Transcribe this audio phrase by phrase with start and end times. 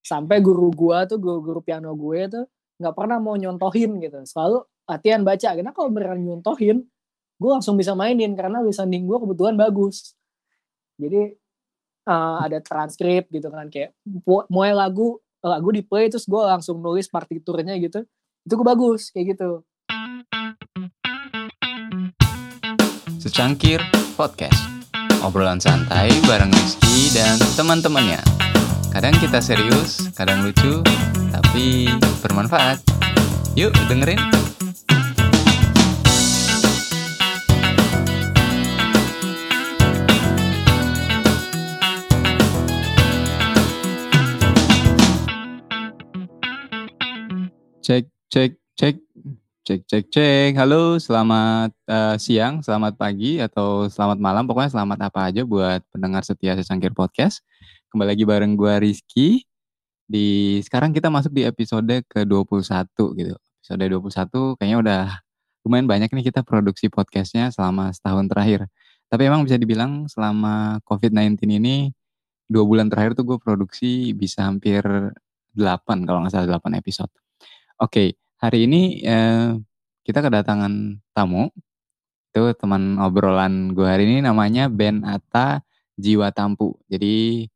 [0.00, 2.44] sampai guru gua tuh guru, guru piano gue tuh
[2.80, 4.24] nggak pernah mau nyontohin gitu.
[4.24, 5.48] Selalu latihan baca.
[5.52, 6.80] Karena kalau beneran nyontohin
[7.36, 8.32] gue langsung bisa mainin.
[8.32, 10.16] Karena listening gue kebetulan bagus.
[10.96, 11.36] Jadi
[12.08, 13.68] uh, ada transkrip gitu kan.
[13.68, 13.92] Kayak
[14.48, 18.00] mulai lagu lagu di play terus gue langsung nulis partiturnya gitu.
[18.48, 19.50] Itu gue bagus kayak gitu.
[23.20, 23.84] Secangkir
[24.16, 24.56] podcast.
[25.20, 28.39] Obrolan santai bareng Rizky dan teman-temannya
[28.90, 30.82] Kadang kita serius, kadang lucu,
[31.30, 31.86] tapi
[32.26, 32.82] bermanfaat.
[33.54, 34.18] Yuk dengerin.
[47.78, 48.96] Cek, cek, cek,
[49.62, 50.52] cek, cek, cek.
[50.58, 54.50] Halo, selamat uh, siang, selamat pagi, atau selamat malam.
[54.50, 57.46] Pokoknya selamat apa aja buat pendengar setia Secangkir Podcast.
[57.90, 59.42] Kembali lagi bareng gue Rizky.
[60.06, 62.86] Di sekarang kita masuk di episode ke-21
[63.18, 63.34] gitu.
[63.34, 65.02] Episode 21 kayaknya udah
[65.66, 68.70] lumayan banyak nih kita produksi podcastnya selama setahun terakhir.
[69.10, 71.90] Tapi emang bisa dibilang selama COVID-19 ini
[72.46, 74.86] dua bulan terakhir tuh gue produksi bisa hampir
[75.58, 77.10] 8 kalau nggak salah 8 episode.
[77.82, 79.58] Oke, hari ini eh,
[80.06, 81.50] kita kedatangan tamu.
[82.30, 85.66] Itu teman obrolan gue hari ini namanya Ben Ata
[85.98, 86.78] Jiwa Tampu.
[86.86, 87.50] Jadi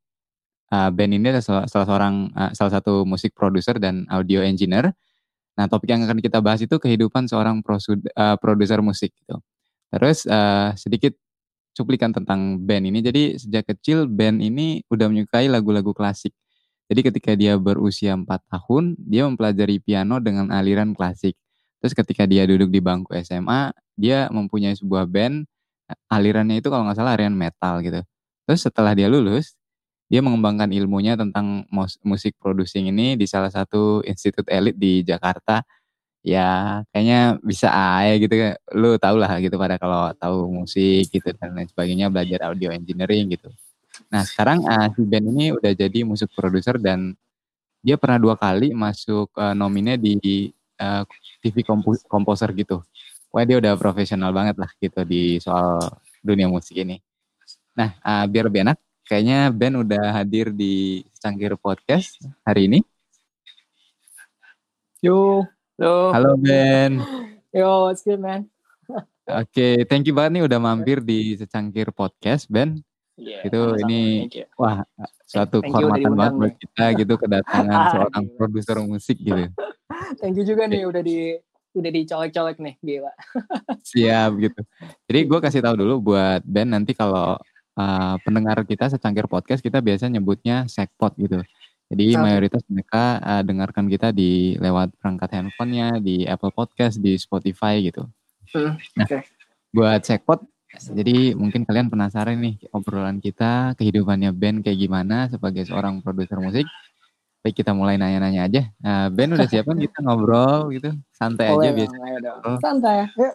[0.74, 4.90] uh, band ini adalah salah, seorang uh, salah satu musik produser dan audio engineer.
[5.54, 9.38] Nah, topik yang akan kita bahas itu kehidupan seorang uh, produser musik gitu.
[9.94, 11.14] Terus uh, sedikit
[11.78, 12.98] cuplikan tentang band ini.
[12.98, 16.34] Jadi sejak kecil band ini udah menyukai lagu-lagu klasik.
[16.90, 21.38] Jadi ketika dia berusia 4 tahun, dia mempelajari piano dengan aliran klasik.
[21.80, 25.46] Terus ketika dia duduk di bangku SMA, dia mempunyai sebuah band
[26.08, 28.00] alirannya itu kalau nggak salah aliran metal gitu.
[28.44, 29.56] Terus setelah dia lulus,
[30.14, 31.66] dia mengembangkan ilmunya tentang
[32.06, 35.66] musik producing ini di salah satu institut elit di Jakarta.
[36.22, 41.58] Ya, kayaknya bisa aja gitu lu tau lah gitu pada kalau tahu musik gitu dan
[41.58, 43.50] lain sebagainya belajar audio engineering gitu.
[44.06, 47.18] Nah, sekarang uh, si Ben ini udah jadi musik produser dan
[47.82, 51.02] dia pernah dua kali masuk uh, nomine di uh,
[51.42, 51.66] TV
[52.06, 52.86] komposer gitu.
[53.34, 55.82] Wah, dia udah profesional banget lah gitu di soal
[56.22, 57.02] dunia musik ini.
[57.74, 62.80] Nah, uh, biar lebih enak, Kayaknya Ben udah hadir di Cangkir Podcast hari ini.
[65.04, 65.44] Yo,
[65.76, 66.16] Halo.
[66.16, 67.04] Halo Ben.
[67.52, 68.48] Yo, what's good man?
[68.88, 72.80] Oke, okay, thank you banget nih udah mampir di Secangkir Podcast, Ben.
[73.20, 74.24] Yeah, itu ini
[74.56, 74.80] wah
[75.28, 79.52] suatu thank kehormatan banget buat kita gitu kedatangan seorang produser musik gitu.
[80.24, 81.36] Thank you juga nih udah di
[81.76, 83.12] udah dicolek-colek nih, gila.
[83.84, 84.60] Siap gitu.
[85.12, 87.36] Jadi gue kasih tahu dulu buat Ben nanti kalau
[87.78, 91.42] uh, pendengar kita secangkir podcast kita biasa nyebutnya sekpot gitu.
[91.92, 97.78] Jadi mayoritas mereka uh, dengarkan kita di lewat perangkat handphonenya, di Apple Podcast, di Spotify
[97.84, 98.08] gitu.
[98.50, 99.22] Hmm, nah, okay.
[99.70, 100.42] buat sekpot,
[100.80, 106.66] jadi mungkin kalian penasaran nih obrolan kita, kehidupannya Ben kayak gimana sebagai seorang produser musik.
[107.44, 108.62] Baik kita mulai nanya-nanya aja.
[108.80, 111.94] Uh, ben udah siap kan kita ngobrol gitu, santai oh, aja biasa.
[112.58, 112.96] Santai.
[113.14, 113.34] Yuk.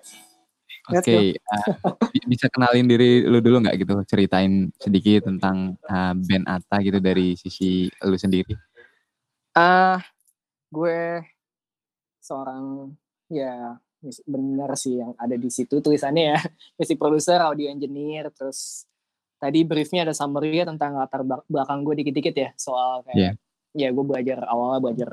[0.89, 1.65] Oke, okay, uh,
[2.09, 6.97] eh, bisa kenalin diri lu dulu nggak gitu, ceritain sedikit tentang uh, band Ata gitu
[6.97, 8.57] dari sisi lu sendiri.
[9.53, 9.97] Ah, uh,
[10.73, 11.21] gue
[12.25, 12.89] seorang
[13.29, 13.77] ya
[14.25, 16.39] bener sih yang ada di situ tulisannya ya,
[16.81, 18.89] musik produser, audio engineer, terus
[19.39, 23.33] tadi briefnya ada summary ya tentang latar belakang gue dikit-dikit ya soal kayak yeah.
[23.71, 25.09] ya gue belajar awalnya belajar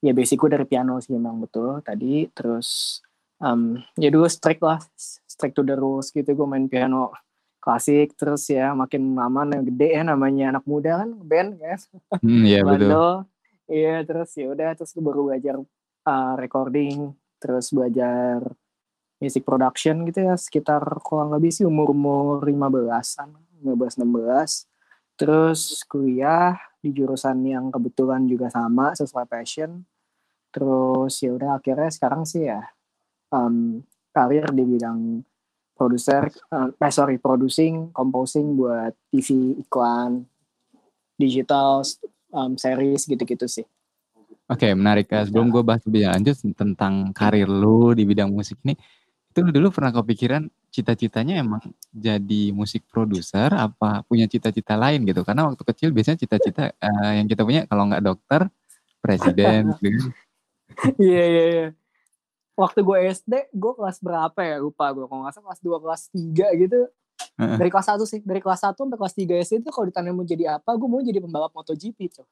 [0.00, 3.02] ya basic gue dari piano sih memang betul tadi terus
[3.40, 4.80] um, ya dulu strict lah
[5.28, 6.26] strict to the rules gitu.
[6.32, 7.12] Gue main piano
[7.60, 11.78] klasik terus ya makin lama yang gede ya namanya anak muda kan band kan.
[12.22, 13.26] Hmm, iya betul.
[13.66, 15.54] Iya terus ya udah terus gue baru belajar
[16.06, 17.10] uh, recording
[17.42, 18.40] terus belajar
[19.18, 24.68] music production gitu ya sekitar kurang lebih sih umur umur 15-an 15 16
[25.16, 26.54] terus kuliah
[26.84, 29.82] di jurusan yang kebetulan juga sama sesuai passion.
[30.54, 32.62] Terus ya udah akhirnya sekarang sih ya
[33.30, 33.82] um,
[34.14, 35.20] karir di bidang
[35.76, 40.24] produser, uh, eh sorry producing, composing buat TV iklan,
[41.20, 41.84] digital,
[42.32, 43.66] um, series gitu-gitu sih.
[44.46, 45.10] Oke, okay, menarik.
[45.10, 48.78] Sebelum gue bahas lebih lanjut tentang karir lu di bidang musik ini,
[49.28, 51.60] itu lu dulu pernah kepikiran cita-citanya emang
[51.92, 55.26] jadi musik produser apa punya cita-cita lain gitu?
[55.26, 58.48] Karena waktu kecil biasanya cita-cita uh, yang kita punya kalau nggak dokter,
[59.02, 60.08] presiden gitu.
[61.00, 61.66] Iya, iya, iya
[62.56, 64.56] waktu gue SD gue kelas berapa ya?
[64.58, 66.80] Lupa gue kalau nggak salah kelas 2 kelas 3 gitu.
[67.16, 67.56] Uh-uh.
[67.56, 70.24] dari kelas 1 sih dari kelas 1 sampai kelas 3 SD itu kalau ditanya mau
[70.24, 72.28] jadi apa gue mau jadi pembalap MotoGP cow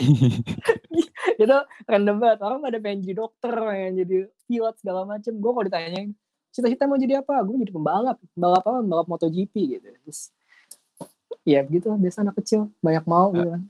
[1.42, 2.38] itu random banget.
[2.40, 4.16] Orang pada pengen jadi dokter pengen jadi
[4.48, 5.32] pilot segala macem.
[5.36, 6.16] Gue kalau ditanyain
[6.50, 7.44] cita-cita mau jadi apa?
[7.44, 8.16] Gue jadi pembalap.
[8.32, 8.78] Pembalap apa?
[8.80, 9.88] Pembalap MotoGP gitu.
[10.08, 10.32] Terus
[11.44, 13.62] ya gitu biasa anak kecil banyak mau gitu kan.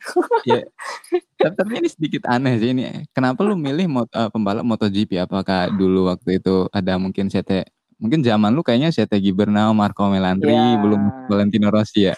[1.40, 5.22] ya tapi ini sedikit aneh sih ini kenapa lu milih mot, uh, pembalap MotoGP?
[5.22, 7.66] Apakah dulu waktu itu ada mungkin CT
[8.00, 10.80] mungkin zaman lu kayaknya CT Gibernau Marco Melandri yeah.
[10.80, 12.16] belum Valentino Rossi ya?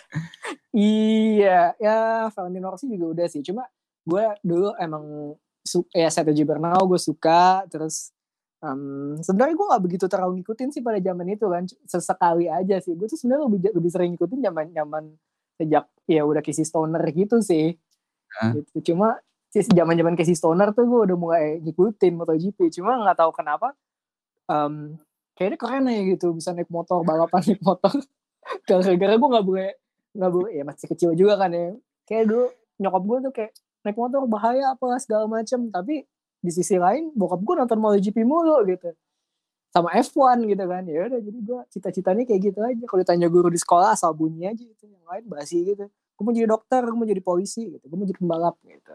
[0.72, 1.96] Iya ya
[2.32, 3.68] Valentino Rossi juga udah sih cuma
[4.02, 8.14] gue dulu emang su ya CT Gibernau gue suka terus
[8.62, 12.94] um, sebenarnya gue nggak begitu terlalu ngikutin sih pada zaman itu kan sesekali aja sih.
[12.94, 15.04] Gue tuh sebenarnya lebih lebih sering ngikutin zaman zaman
[15.56, 17.76] sejak ya udah Casey Stoner gitu sih.
[18.32, 18.56] Huh?
[18.56, 18.92] gitu.
[18.92, 19.20] cuma
[19.52, 22.58] zaman zaman Casey Stoner tuh gue udah mulai ngikutin MotoGP.
[22.72, 23.76] Cuma nggak tahu kenapa
[24.48, 24.96] um,
[25.36, 27.92] kayaknya keren ya gitu bisa naik motor balapan naik motor.
[28.68, 29.70] Gara-gara gue nggak boleh
[30.12, 31.76] nggak boleh ya masih kecil juga kan ya.
[32.08, 32.46] Kayak dulu
[32.80, 33.52] nyokap gue tuh kayak
[33.84, 35.68] naik motor bahaya apa segala macem.
[35.68, 36.08] Tapi
[36.42, 38.90] di sisi lain bokap gue nonton MotoGP mulu gitu
[39.72, 43.48] sama F1 gitu kan ya udah jadi gue cita-citanya kayak gitu aja kalau ditanya guru
[43.48, 46.98] di sekolah asal bunyi aja gitu yang lain basi gitu gue mau jadi dokter gue
[47.00, 48.92] mau jadi polisi gitu gue mau jadi pembalap gitu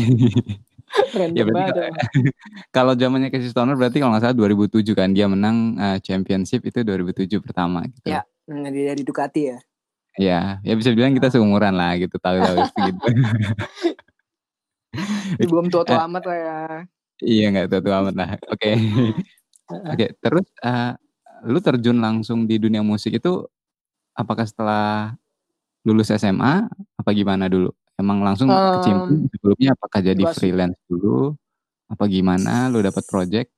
[1.36, 1.92] ya berarti
[2.76, 6.80] kalau zamannya Casey Stoner berarti kalau nggak salah 2007 kan dia menang uh, championship itu
[6.80, 8.08] 2007 pertama gitu.
[8.08, 9.58] Ya, dari dari Ducati ya.
[10.18, 12.58] Ya, ya bisa bilang kita seumuran lah gitu tahu-tahu
[12.88, 13.06] gitu.
[15.46, 16.58] Belum tua-tua amat lah ya.
[17.22, 18.30] Iya nggak tua-tua amat lah.
[18.50, 18.74] Oke.
[18.74, 19.37] Okay.
[19.68, 20.96] Oke, okay, terus uh,
[21.44, 23.44] lu terjun langsung di dunia musik itu
[24.16, 25.12] apakah setelah
[25.84, 27.70] lulus SMA apa gimana dulu?
[27.98, 31.34] Emang langsung um, kecimpung sebelumnya apakah jadi freelance dulu?
[31.90, 33.50] Apa gimana lu dapat project?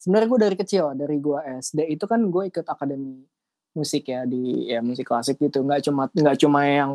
[0.00, 3.24] Sebenarnya gue dari kecil, dari gue SD itu kan gue ikut akademi
[3.76, 5.64] musik ya di ya musik klasik gitu.
[5.64, 6.90] Nggak cuma nggak cuma yang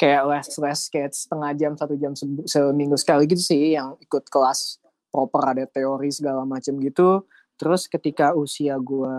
[0.00, 4.26] kayak les les kayak setengah jam satu jam se seminggu sekali gitu sih yang ikut
[4.26, 4.80] kelas
[5.12, 7.28] proper ada teori segala macam gitu
[7.62, 9.14] Terus ketika usia gue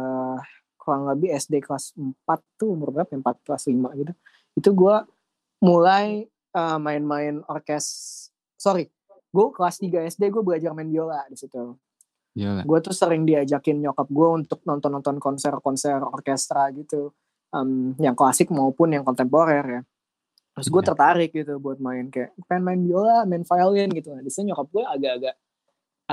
[0.75, 3.07] kurang lebih SD kelas 4 tuh umur berapa?
[3.07, 3.31] 4 ya?
[3.39, 4.13] kelas 5 gitu.
[4.59, 4.95] Itu gue
[5.63, 7.87] mulai uh, main-main orkes.
[8.59, 8.91] Sorry,
[9.31, 11.79] gue kelas 3 SD gue belajar main biola di situ.
[12.67, 17.15] Gue tuh sering diajakin nyokap gue untuk nonton-nonton konser-konser orkestra gitu.
[17.53, 19.81] Um, yang klasik maupun yang kontemporer ya.
[20.59, 20.89] Terus gue yeah.
[20.91, 24.11] tertarik gitu buat main kayak pengen main biola, main violin gitu.
[24.11, 25.35] Nah, di sini nyokap gue agak-agak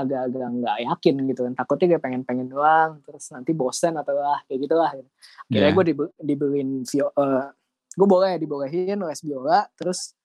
[0.03, 1.53] agak-agak nggak yakin gitu kan.
[1.55, 5.09] Takutnya kayak pengen-pengen doang terus nanti bosen atau lah kayak gitulah gitu.
[5.51, 5.75] akhirnya yeah.
[5.75, 7.47] gue dibe dibeliin vio uh, eh,
[7.91, 10.15] gue boleh dibolehin les biola terus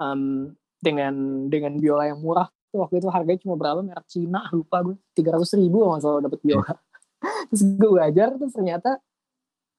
[0.00, 0.50] um,
[0.80, 3.80] dengan dengan biola yang murah tuh waktu itu harganya cuma berapa?
[3.84, 6.72] Merek Cina lupa gue tiga ratus ribu kalau selalu dapet biola.
[7.52, 8.96] Terus gue belajar terus ternyata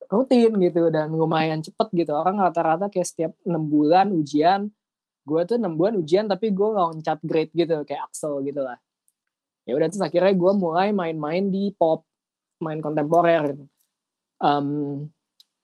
[0.05, 2.13] rutin gitu dan lumayan cepet gitu.
[2.13, 4.69] Orang rata-rata kayak setiap enam bulan ujian
[5.21, 8.77] gue tuh enam bulan ujian tapi gue loncat grade gitu kayak Axel gitu lah
[9.65, 12.05] ya udah terus akhirnya gue mulai main-main di pop
[12.61, 13.65] main kontemporer gitu.
[14.41, 15.05] um,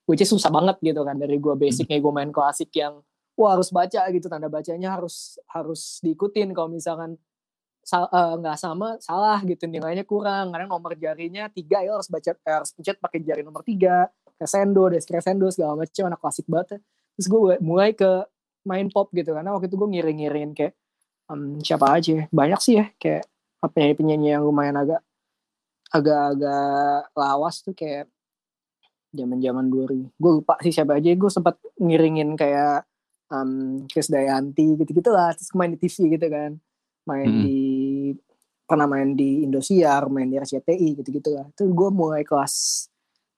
[0.07, 3.03] which is susah banget gitu kan dari gue basicnya gue main klasik yang
[3.37, 4.27] wah harus baca gitu.
[4.27, 7.15] Tanda bacanya harus harus diikutin kalau misalkan
[7.85, 9.69] eh, nggak uh, sama salah gitu.
[9.69, 10.49] Nilainya kurang.
[10.49, 14.09] Karena nomor jarinya tiga ya harus baca eh, harus pencet pakai jari nomor tiga.
[14.37, 16.81] Crescendo descrescendo segala macam anak klasik banget
[17.17, 18.25] terus gue mulai ke
[18.65, 19.37] main pop gitu.
[19.37, 20.73] Karena waktu itu gue ngiring-ngiringin kayak
[21.29, 23.23] um, siapa aja banyak sih ya kayak
[23.65, 25.01] penyanyi-penyanyi yang lumayan agak
[25.89, 28.11] agak-agak lawas tuh kayak
[29.15, 30.13] zaman-zaman 2000.
[30.19, 31.09] Gue lupa sih siapa aja.
[31.15, 32.85] Gue sempat ngiringin kayak
[33.31, 35.33] um, Chris Dayanti gitu-gitu lah.
[35.33, 36.51] Terus main di TV gitu kan.
[37.07, 37.43] Main hmm.
[37.47, 37.61] di
[38.67, 41.47] pernah main di Indosiar, main di RCTI gitu-gitu lah.
[41.49, 42.87] Itu gue mulai kelas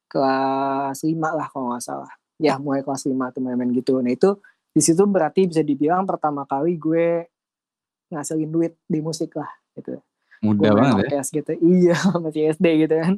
[0.10, 2.12] kelas 5 lah kalau nggak salah.
[2.42, 4.02] Ya mulai kelas 5 tuh main-main gitu.
[4.02, 4.42] Nah itu
[4.74, 7.30] di situ berarti bisa dibilang pertama kali gue
[8.10, 10.02] ngasilin duit di musik lah gitu.
[10.40, 11.22] Mudah banget ya.
[11.24, 11.52] gitu.
[11.76, 13.16] Iya, masih SD gitu kan.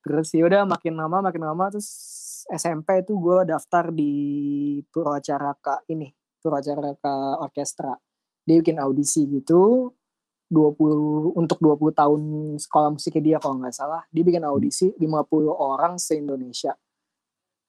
[0.00, 1.88] Terus ya udah makin lama makin lama terus
[2.48, 4.12] SMP itu gue daftar di
[4.88, 6.08] Purwacaraka ini,
[6.40, 7.92] Purwacaraka Orkestra.
[8.44, 9.92] Dia bikin audisi gitu
[10.50, 12.20] 20 untuk 20 tahun
[12.58, 14.02] sekolah musiknya dia kalau nggak salah.
[14.10, 16.74] Dia bikin audisi 50 orang se-Indonesia.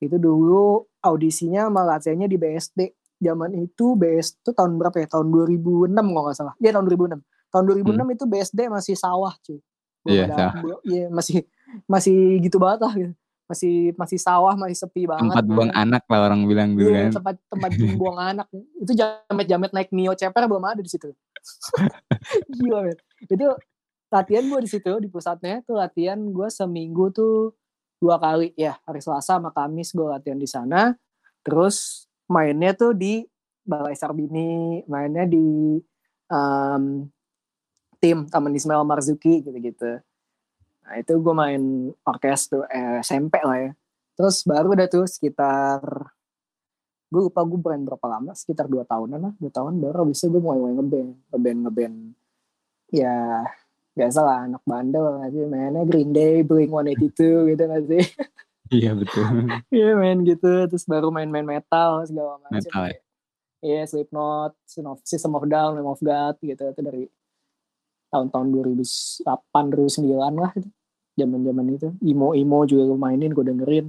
[0.02, 2.80] Itu dulu audisinya malah latihannya di BSD.
[3.22, 5.08] Zaman itu BSD itu tahun berapa ya?
[5.14, 6.56] Tahun 2006 kalau nggak salah.
[6.58, 8.16] Iya tahun 2006 tahun 2006 hmm.
[8.16, 9.60] itu BSD masih sawah cuy.
[10.08, 11.46] Iya yeah, yeah, masih
[11.86, 13.14] masih gitu banget lah gitu.
[13.46, 15.28] masih masih sawah masih sepi banget.
[15.28, 17.20] Tempat buang anak lah orang bilang dulu yeah, kan.
[17.20, 18.48] tempat tempat buang anak.
[18.80, 21.12] Itu jamet jamet naik Nio Ceper belum ada di situ.
[22.56, 22.98] Gila men.
[23.28, 23.46] Itu
[24.08, 27.52] latihan gue di situ di pusatnya tuh latihan gue seminggu tuh
[28.00, 28.56] dua kali.
[28.56, 30.96] Ya hari Selasa sama Kamis gue latihan di sana.
[31.44, 33.28] Terus mainnya tuh di
[33.68, 35.76] Balai Sarbini mainnya di
[36.32, 37.04] um,
[38.02, 40.02] tim Taman Ismail Marzuki gitu-gitu.
[40.82, 43.72] Nah itu gue main orkestra eh, SMP lah ya.
[44.18, 45.80] Terus baru udah tuh sekitar
[47.12, 50.42] gue lupa gue main berapa lama sekitar dua tahunan lah dua tahun baru bisa gue
[50.42, 51.96] mulai mulai ngeband ngeband ngeband.
[52.92, 53.46] Ya
[53.92, 57.12] biasa lah anak bandel sih mainnya Green Day Blink 182
[57.54, 58.04] gitu gak sih?
[58.72, 59.24] Iya betul.
[59.76, 63.00] Iya main gitu terus baru main-main metal segala macam metal ya?
[63.62, 64.58] Iya, yeah, Slipknot,
[65.06, 67.06] System of Down, Lamb of God gitu itu dari
[68.12, 70.70] tahun-tahun 2008 2009 lah itu.
[71.16, 71.88] Zaman-zaman itu.
[72.04, 73.88] Imo-imo juga gue mainin, gue dengerin.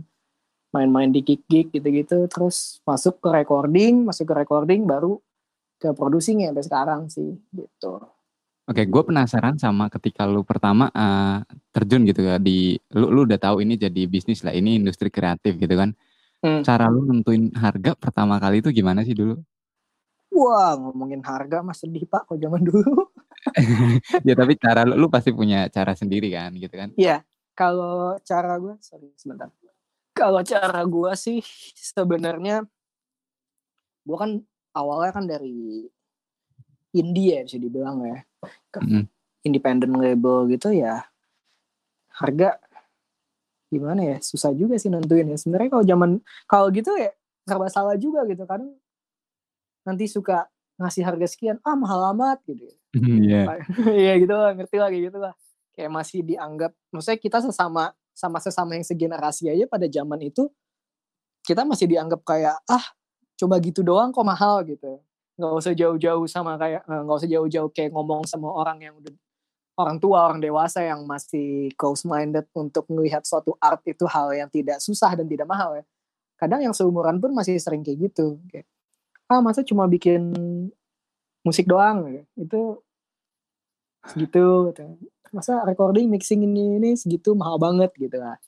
[0.72, 5.20] Main-main di gig-gig gitu-gitu terus masuk ke recording, masuk ke recording baru
[5.76, 8.00] ke producing ya sampai sekarang sih gitu.
[8.62, 11.42] Oke, gue penasaran sama ketika lu pertama uh,
[11.74, 15.58] terjun gitu ya di lu lu udah tahu ini jadi bisnis lah, ini industri kreatif
[15.58, 15.90] gitu kan.
[16.40, 16.62] Hmm.
[16.62, 19.36] Cara lu nentuin harga pertama kali itu gimana sih dulu?
[20.32, 23.11] Wah ngomongin harga mas sedih pak kok zaman dulu.
[24.28, 26.90] ya tapi cara lu, lu pasti punya cara sendiri kan gitu kan?
[26.94, 29.50] Iya kalau cara gue sorry sebentar.
[30.12, 31.40] Kalau cara gue sih
[31.76, 32.64] sebenarnya
[34.02, 34.40] gue kan
[34.76, 35.88] awalnya kan dari
[36.92, 38.18] indie ya bisa dibilang ya.
[38.78, 39.06] Mm.
[39.42, 41.02] Independent label gitu ya
[42.12, 42.60] harga
[43.72, 46.10] gimana ya susah juga sih nentuin ya sebenarnya kalau zaman
[46.44, 47.08] kalau gitu ya
[47.48, 48.60] nggak masalah juga gitu kan
[49.82, 50.44] nanti suka
[50.76, 53.42] ngasih harga sekian ah mahal amat gitu Iya.
[54.02, 55.34] Iya gitu lah, ngerti lah kayak gitu lah.
[55.72, 60.52] Kayak masih dianggap, maksudnya kita sesama sama sesama yang segenerasi aja pada zaman itu
[61.42, 62.84] kita masih dianggap kayak ah
[63.40, 65.00] coba gitu doang kok mahal gitu.
[65.40, 69.14] Nggak usah jauh-jauh sama kayak eh, nggak usah jauh-jauh kayak ngomong sama orang yang udah
[69.80, 74.48] orang tua, orang dewasa yang masih close minded untuk melihat suatu art itu hal yang
[74.52, 75.84] tidak susah dan tidak mahal ya.
[76.38, 78.38] Kadang yang seumuran pun masih sering kayak gitu.
[78.52, 78.66] Kayak,
[79.32, 80.32] ah masa cuma bikin
[81.42, 82.22] musik doang gitu.
[82.38, 82.62] itu
[84.02, 84.84] segitu gitu.
[85.30, 88.38] masa recording mixing ini ini segitu mahal banget gitu lah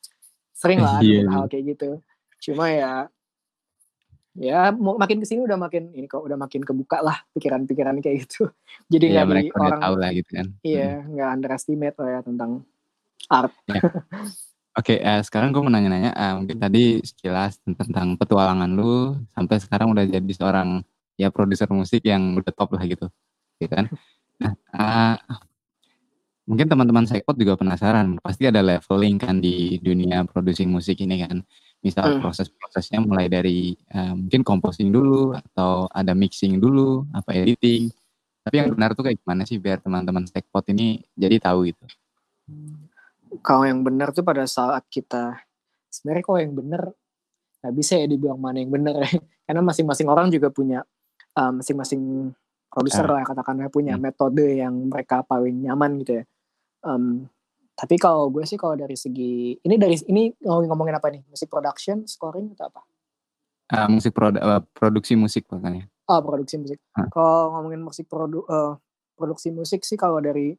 [0.55, 1.27] sering lah yeah.
[1.31, 2.03] hal kayak gitu
[2.51, 2.93] cuma ya
[4.35, 8.51] ya makin ke sini udah makin ini kok udah makin kebuka lah pikiran-pikiran kayak gitu
[8.93, 11.07] jadi iya, nggak yeah, di orang tahu lah gitu kan iya hmm.
[11.15, 11.37] nggak hmm.
[11.39, 12.51] underestimate lah ya tentang
[13.31, 13.83] art yeah.
[14.75, 19.63] Oke, okay, uh, sekarang gue mau nanya-nanya, uh, mungkin tadi sekilas tentang petualangan lu sampai
[19.63, 20.83] sekarang udah jadi seorang
[21.15, 23.07] ya produser musik yang udah top lah gitu,
[23.61, 23.87] gitu kan?
[24.41, 25.17] Nah, uh,
[26.45, 31.41] mungkin teman-teman Sekpot juga penasaran, pasti ada leveling kan di dunia produksi musik ini kan.
[31.85, 32.21] Misal hmm.
[32.25, 37.93] proses-prosesnya mulai dari uh, mungkin composing dulu atau ada mixing dulu, apa editing.
[38.45, 41.85] Tapi yang benar tuh kayak gimana sih biar teman-teman Sekpot ini jadi tahu gitu?
[43.41, 45.41] kalau yang benar tuh pada saat kita
[45.89, 46.83] sebenarnya kalau yang benar
[47.65, 49.11] nggak bisa ya dibilang mana yang benar ya
[49.49, 50.85] karena masing-masing orang juga punya
[51.39, 52.33] um, masing-masing
[52.71, 54.03] produser lah katakanlah punya hmm.
[54.03, 56.25] metode yang mereka paling nyaman gitu ya.
[56.85, 57.31] Um,
[57.75, 61.23] tapi kalau gue sih kalau dari segi ini dari ini ngomongin apa nih?
[61.27, 62.83] Musik production scoring atau apa?
[63.75, 66.79] Uh, musik produ uh, produksi musik pokoknya oh produksi musik.
[66.93, 67.09] Huh?
[67.09, 68.77] kalau ngomongin musik produ uh,
[69.17, 70.53] produksi musik sih kalau dari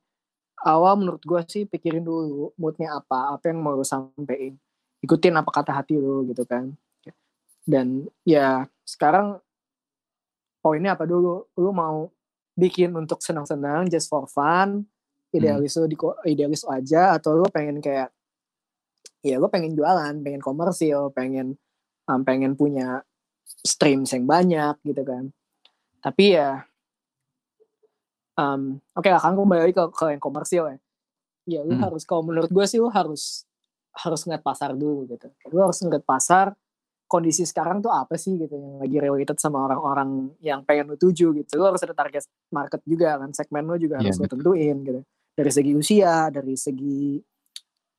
[0.65, 4.57] awal menurut gue sih pikirin dulu moodnya apa apa yang mau lo sampein.
[5.05, 6.73] Ikutin apa kata hati lo gitu kan.
[7.65, 9.41] Dan ya sekarang
[10.65, 12.09] poinnya apa dulu lo mau
[12.57, 14.81] bikin untuk senang-senang just for fun
[15.29, 15.85] idealis hmm.
[15.85, 15.95] di
[16.25, 18.09] idealis aja atau lo pengen kayak
[19.21, 21.61] ya lo pengen jualan pengen komersil pengen
[22.09, 23.05] um, pengen punya
[23.45, 25.29] stream yang banyak gitu kan
[26.01, 26.65] tapi ya
[28.33, 30.77] um, oke okay lah kan gue balik ke, ke yang komersil ya
[31.45, 31.83] ya lu hmm.
[31.85, 33.45] harus kalau menurut gue sih lu harus
[33.93, 36.57] harus ngeliat pasar dulu gitu lu harus ngeliat pasar
[37.05, 41.31] kondisi sekarang tuh apa sih gitu yang lagi related sama orang-orang yang pengen lu tuju
[41.37, 41.61] gitu.
[41.61, 45.01] Lu harus ada target market juga kan segmen lu juga yeah, harus lu tentuin gitu.
[45.35, 47.21] Dari segi usia dari segi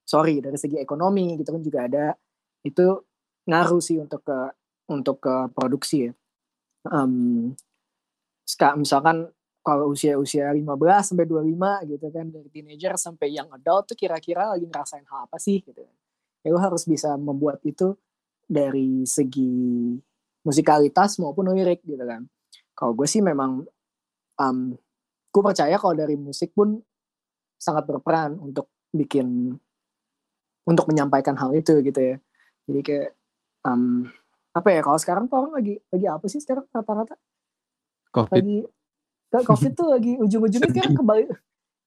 [0.03, 2.07] sorry dari segi ekonomi gitu kan juga ada.
[2.67, 3.07] Itu
[3.47, 4.39] ngaruh sih untuk ke
[4.91, 6.13] untuk ke produksi ya.
[6.91, 7.55] Um,
[8.79, 9.31] misalkan
[9.67, 10.63] kalau usia-usia 15
[11.03, 15.39] sampai 25 gitu kan dari teenager sampai yang adult tuh kira-kira lagi ngerasain hal apa
[15.43, 15.83] sih gitu.
[16.43, 17.99] Ya lu harus bisa membuat itu
[18.47, 19.95] dari segi
[20.47, 22.25] musikalitas maupun lirik gitu kan.
[22.73, 23.67] Kalau gue sih memang
[24.39, 24.59] um,
[25.31, 26.79] gue percaya kalau dari musik pun
[27.59, 29.59] sangat berperan untuk bikin
[30.67, 32.17] untuk menyampaikan hal itu gitu ya.
[32.67, 33.11] Jadi kayak
[33.67, 34.07] um,
[34.57, 37.19] apa ya kalau sekarang tuh orang lagi lagi apa sih sekarang rata-rata?
[38.15, 38.39] Covid.
[38.41, 38.59] Lagi
[39.45, 41.25] covid tuh lagi ujung-ujungnya sekarang kembali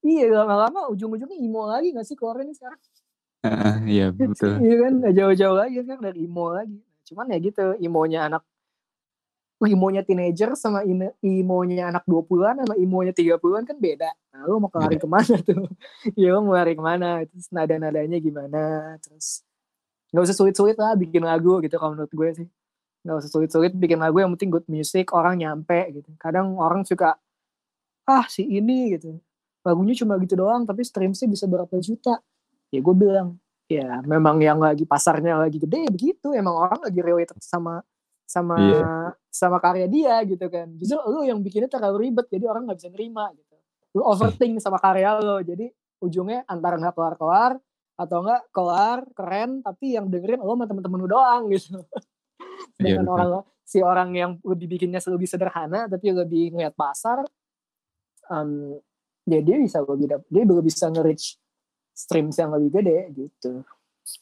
[0.04, 2.78] iya lama-lama ujung-ujungnya imo lagi gak sih keluar ini sekarang
[3.88, 6.78] iya betul iya kan gak jauh-jauh lagi kan dari imo lagi
[7.08, 8.42] cuman ya gitu imonya anak
[9.68, 10.80] imonya teenager sama
[11.20, 14.08] imonya anak 20-an sama imonya 30-an kan beda.
[14.32, 15.68] Nah, lu mau lari ke mana tuh?
[16.16, 17.20] ya lu mau lari ke mana?
[17.28, 18.96] Terus nada-nadanya gimana?
[19.04, 19.44] Terus
[20.10, 22.48] nggak usah sulit-sulit lah bikin lagu gitu kalau menurut gue sih.
[23.04, 26.08] Nggak usah sulit-sulit bikin lagu yang penting good music, orang nyampe gitu.
[26.16, 27.20] Kadang orang suka,
[28.08, 29.20] ah si ini gitu.
[29.60, 32.16] Lagunya cuma gitu doang tapi streamsnya bisa berapa juta.
[32.70, 36.30] Ya gue bilang, ya memang yang lagi pasarnya lagi gede begitu.
[36.34, 37.82] Emang orang lagi relate sama
[38.30, 39.10] sama yeah.
[39.26, 42.90] sama karya dia gitu kan justru lu yang bikinnya terlalu ribet jadi orang nggak bisa
[42.94, 43.54] nerima gitu
[43.98, 45.66] lu overthink sama karya lo jadi
[45.98, 47.52] ujungnya antara nggak kelar kelar
[47.98, 51.82] atau enggak kelar keren tapi yang dengerin lo sama temen-temen lu doang gitu
[52.78, 53.30] dengan yeah, orang
[53.66, 57.26] si orang yang dibikinnya lebih sederhana tapi lebih ngeliat pasar
[58.30, 58.78] um,
[59.26, 61.34] ya dia bisa lebih dia lebih bisa nge-reach
[62.00, 63.60] streams yang lebih gede gitu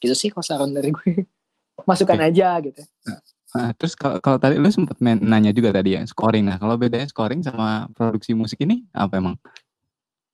[0.03, 1.23] gitu sih kalau saran dari gue
[1.89, 2.29] masukkan okay.
[2.35, 3.19] aja gitu nah,
[3.49, 6.45] Nah, terus kalau kalau tadi lu sempat nanya juga tadi ya, scoring.
[6.45, 9.41] Nah, kalau bedanya scoring sama produksi musik ini apa emang?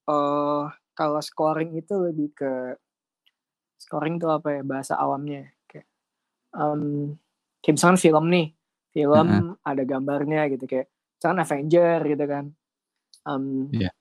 [0.03, 2.75] Uh, kalau scoring itu lebih ke
[3.79, 5.87] scoring itu apa ya bahasa awamnya kayak
[6.59, 7.15] um,
[7.63, 8.47] kayak misalkan film nih
[8.91, 9.53] film uh -huh.
[9.63, 12.45] ada gambarnya gitu kayak misalkan Avenger gitu kan
[13.23, 13.93] um, yeah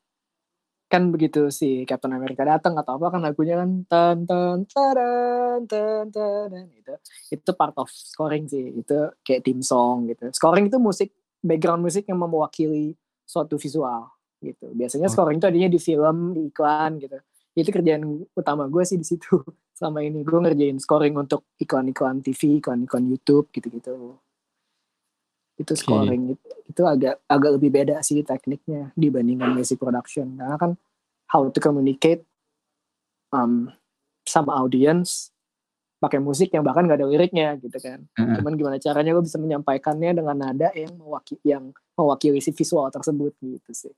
[0.89, 6.07] kan begitu si Captain America datang atau apa kan lagunya kan tan tan tan tan
[6.13, 6.95] tan itu
[7.35, 10.31] itu part of scoring sih itu kayak tim song gitu.
[10.31, 11.11] Scoring itu musik
[11.43, 14.13] background musik yang mewakili suatu visual
[14.45, 14.71] gitu.
[14.77, 15.13] Biasanya oh.
[15.13, 17.19] scoring itu adanya di film di iklan gitu.
[17.55, 19.41] Itu kerjaan utama gue sih di situ
[19.79, 20.23] selama ini.
[20.23, 24.21] Gue ngerjain scoring untuk iklan-iklan TV iklan-iklan YouTube gitu-gitu
[25.55, 26.35] itu scoring okay.
[26.35, 30.73] itu, itu agak agak lebih beda sih tekniknya dibandingkan music production karena kan
[31.31, 32.27] how to communicate
[33.31, 33.71] um,
[34.27, 35.31] sama audience
[36.03, 38.37] pakai musik yang bahkan gak ada liriknya gitu kan uh-huh.
[38.41, 43.33] cuman gimana caranya gue bisa menyampaikannya dengan nada yang mewakili yang mewakili si visual tersebut
[43.41, 43.95] gitu sih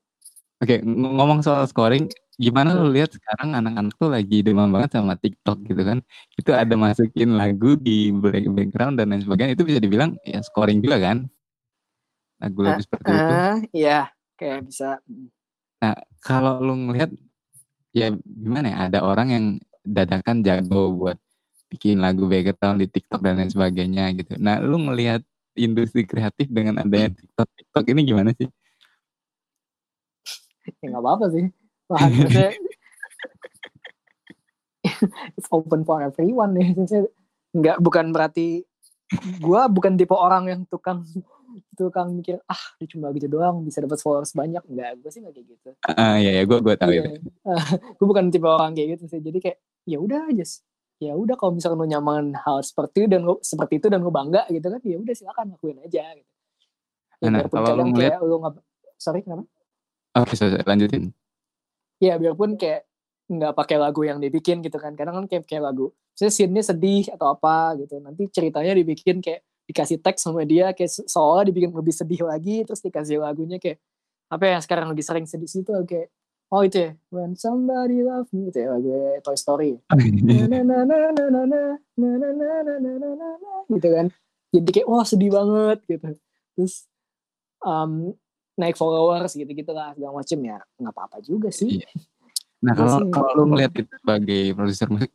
[0.57, 2.09] Oke, okay, ngomong soal scoring,
[2.41, 6.01] gimana lu lihat sekarang anak-anak tuh lagi demam banget sama TikTok gitu kan?
[6.33, 8.09] Itu ada masukin lagu di
[8.49, 11.29] background dan lain sebagainya, itu bisa dibilang ya scoring juga kan?
[12.37, 13.35] Lagu-lagu uh, seperti uh, itu.
[13.85, 13.99] Iya,
[14.37, 14.89] kayak bisa.
[15.81, 17.11] Nah, kalau lu ngelihat
[17.93, 19.45] ya gimana ya, ada orang yang
[19.81, 21.17] dadakan jago buat
[21.67, 24.39] bikin lagu background di TikTok dan lain sebagainya gitu.
[24.39, 25.23] Nah, lu ngelihat
[25.57, 28.47] industri kreatif dengan adanya TikTok TikTok ini gimana sih?
[30.83, 31.45] ya nggak apa-apa sih.
[31.87, 32.03] Wah,
[35.37, 36.75] it's open for everyone nih.
[37.55, 38.67] Nggak bukan berarti
[39.39, 41.07] gue bukan tipe orang yang tukang
[41.77, 44.65] tukang mikir ah dia cuma gitu doang bisa dapat followers banyak.
[44.65, 45.69] Enggak gue sih nggak kayak gitu.
[45.85, 47.05] Ah uh, ya ya gue gue tahu yeah.
[47.05, 47.29] itu.
[48.01, 50.45] Gue bukan tipe orang kayak gitu sih jadi kayak ya udah aja
[50.97, 54.09] ya udah kalau misalnya lo nyaman hal seperti itu dan lo seperti itu dan lo
[54.09, 56.31] bangga gitu kan ya udah silakan lakuin aja gitu.
[57.17, 58.53] Ya, nah, kalau lo ngeliat lo nggak
[58.97, 59.45] sorry kenapa?
[60.17, 61.13] Oke okay, so, lanjutin.
[62.01, 62.89] Ya biarpun kayak
[63.29, 67.05] nggak pakai lagu yang dibikin gitu kan kadang kan kayak kayak lagu misalnya scene-nya sedih
[67.11, 71.91] atau apa gitu nanti ceritanya dibikin kayak dikasih teks sama dia kayak seolah dibikin lebih
[71.91, 73.83] sedih lagi terus dikasih lagunya kayak
[74.31, 76.07] apa ya sekarang lagi sering sedih situ kayak
[76.51, 79.75] oh itu ya when somebody love me itu ya lagu Toy Story
[83.67, 84.07] gitu kan
[84.55, 86.07] jadi kayak wah sedih banget gitu
[86.55, 86.87] terus
[87.59, 88.15] um,
[88.55, 91.83] naik followers gitu gitu lah segala macem ya nggak apa apa juga sih
[92.63, 95.11] nah kalau kalau lu ngeliat itu sebagai produser musik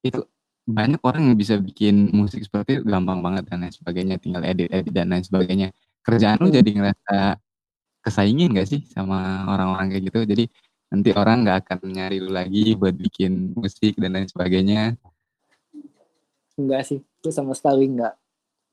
[0.00, 0.22] itu
[0.70, 4.16] banyak orang yang bisa bikin musik seperti itu gampang banget dan lain sebagainya.
[4.22, 5.68] Tinggal edit edit dan lain sebagainya.
[6.00, 7.36] Kerjaan lu jadi ngerasa
[8.00, 10.20] kesaingin gak sih sama orang-orang kayak gitu?
[10.24, 10.44] Jadi
[10.90, 14.98] nanti orang nggak akan nyari lu lagi buat bikin musik dan lain sebagainya.
[16.58, 18.18] Enggak sih itu sama sekali enggak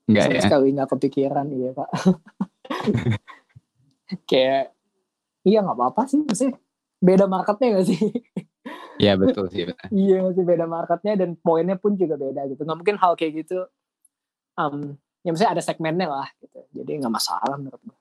[0.08, 0.42] enggak sama ya?
[0.42, 1.88] sekali enggak kepikiran iya pak.
[4.30, 4.74] Kayak
[5.46, 6.50] iya nggak apa-apa sih sih
[6.98, 8.00] beda marketnya gak sih
[8.98, 9.64] Iya betul sih.
[9.94, 12.66] iya masih beda marketnya dan poinnya pun juga beda gitu.
[12.66, 13.64] Nggak mungkin hal kayak gitu.
[14.58, 16.58] Um, ya misalnya ada segmennya lah gitu.
[16.82, 17.98] Jadi nggak masalah menurut gue.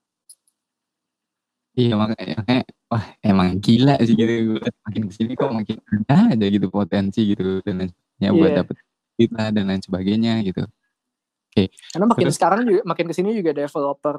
[1.78, 4.58] Iya makanya, makanya wah emang gila sih gitu.
[4.90, 5.78] Makin ke sini kok makin
[6.10, 8.58] ada aja gitu potensi gitu dan lain sebagainya buat iya.
[8.66, 8.76] dapet
[9.18, 10.64] kita dan lain sebagainya gitu.
[10.66, 11.54] Oke.
[11.54, 11.68] Okay.
[11.94, 14.18] Karena makin Terus, sekarang juga makin ke sini juga developer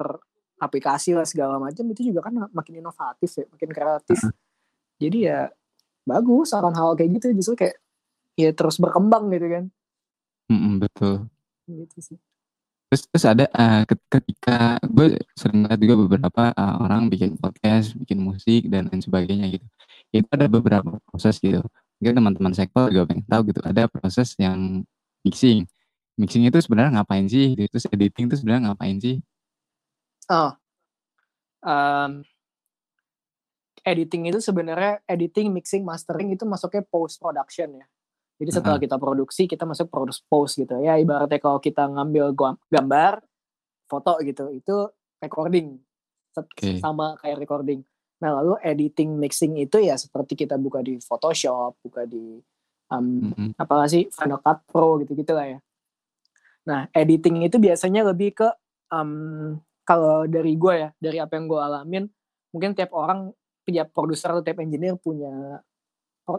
[0.59, 4.19] aplikasi lah segala macam itu juga kan makin inovatif ya, makin kreatif.
[4.19, 4.33] Uh -huh.
[4.99, 5.39] Jadi ya
[6.09, 7.77] bagus akan hal kayak gitu justru kayak
[8.33, 9.63] ya terus berkembang gitu kan.
[10.49, 11.29] Mm betul.
[11.69, 12.17] Gitu sih.
[12.89, 18.17] Terus terus ada uh, ketika gue sering lihat juga beberapa uh, orang bikin podcast bikin
[18.17, 19.65] musik dan lain sebagainya gitu.
[20.09, 21.61] Itu ada beberapa proses gitu.
[22.01, 24.81] Mungkin teman-teman sektor juga pengen tahu gitu ada proses yang
[25.21, 25.69] mixing.
[26.17, 27.53] Mixing itu sebenarnya ngapain sih?
[27.53, 29.21] Terus editing itu sebenarnya ngapain sih?
[30.29, 30.53] Oh,
[31.65, 32.25] um,
[33.83, 37.85] editing itu sebenarnya editing, mixing, mastering itu masuknya post production ya.
[38.39, 40.95] Jadi setelah kita produksi kita masuk produce post gitu ya.
[40.95, 42.31] Ibaratnya kalau kita ngambil
[42.71, 43.19] gambar,
[43.91, 44.75] foto gitu, itu
[45.19, 45.75] recording
[46.35, 46.79] okay.
[46.79, 47.83] sama kayak recording.
[48.23, 52.39] Nah lalu editing, mixing itu ya seperti kita buka di Photoshop, buka di
[52.91, 53.49] um, mm -hmm.
[53.59, 55.59] apa sih Final Cut Pro gitu gitu lah ya.
[56.63, 58.47] Nah editing itu biasanya lebih ke
[58.91, 62.03] um, kalau dari gue ya, dari apa yang gue alamin,
[62.53, 63.33] mungkin tiap orang,
[63.69, 65.61] tiap produser atau tiap engineer punya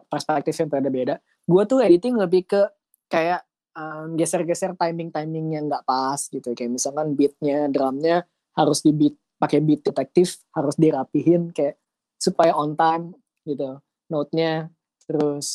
[0.07, 1.15] perspektif yang berbeda.
[1.47, 2.63] Gue tuh editing lebih ke
[3.11, 3.43] kayak
[3.75, 6.55] um, geser-geser timing-timing yang nggak pas gitu.
[6.55, 11.81] Kayak misalkan beatnya, drumnya harus di beat pakai beat detektif, harus dirapihin kayak
[12.21, 13.17] supaya on time
[13.49, 13.81] gitu.
[14.13, 14.69] Note-nya,
[15.09, 15.49] terus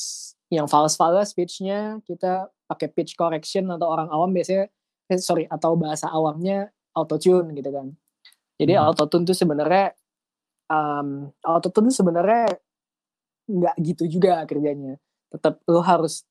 [0.50, 4.72] yang fals-fals pitch-nya kita pakai pitch correction atau orang awam biasanya
[5.12, 7.94] eh, sorry atau bahasa awamnya autotune gitu kan.
[8.56, 8.84] Jadi hmm.
[8.88, 9.94] autotune tuh sebenarnya
[10.70, 12.58] um, autotune tuh sebenarnya
[13.46, 14.98] nggak gitu juga kerjanya.
[15.30, 16.26] Tetap lo harus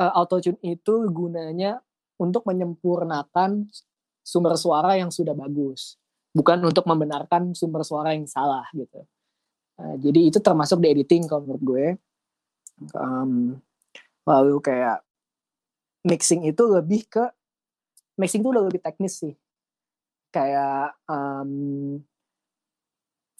[0.00, 1.82] uh, autotune itu gunanya
[2.20, 3.68] untuk menyempurnakan
[4.20, 5.96] sumber suara yang sudah bagus,
[6.36, 9.06] bukan untuk membenarkan sumber suara yang salah gitu.
[9.80, 11.86] Uh, jadi itu termasuk di editing kalau menurut gue.
[12.96, 13.60] Um,
[14.24, 15.04] lalu kayak
[16.04, 17.24] mixing itu lebih ke
[18.16, 19.36] mixing itu udah lebih teknis sih
[20.32, 21.98] kayak um,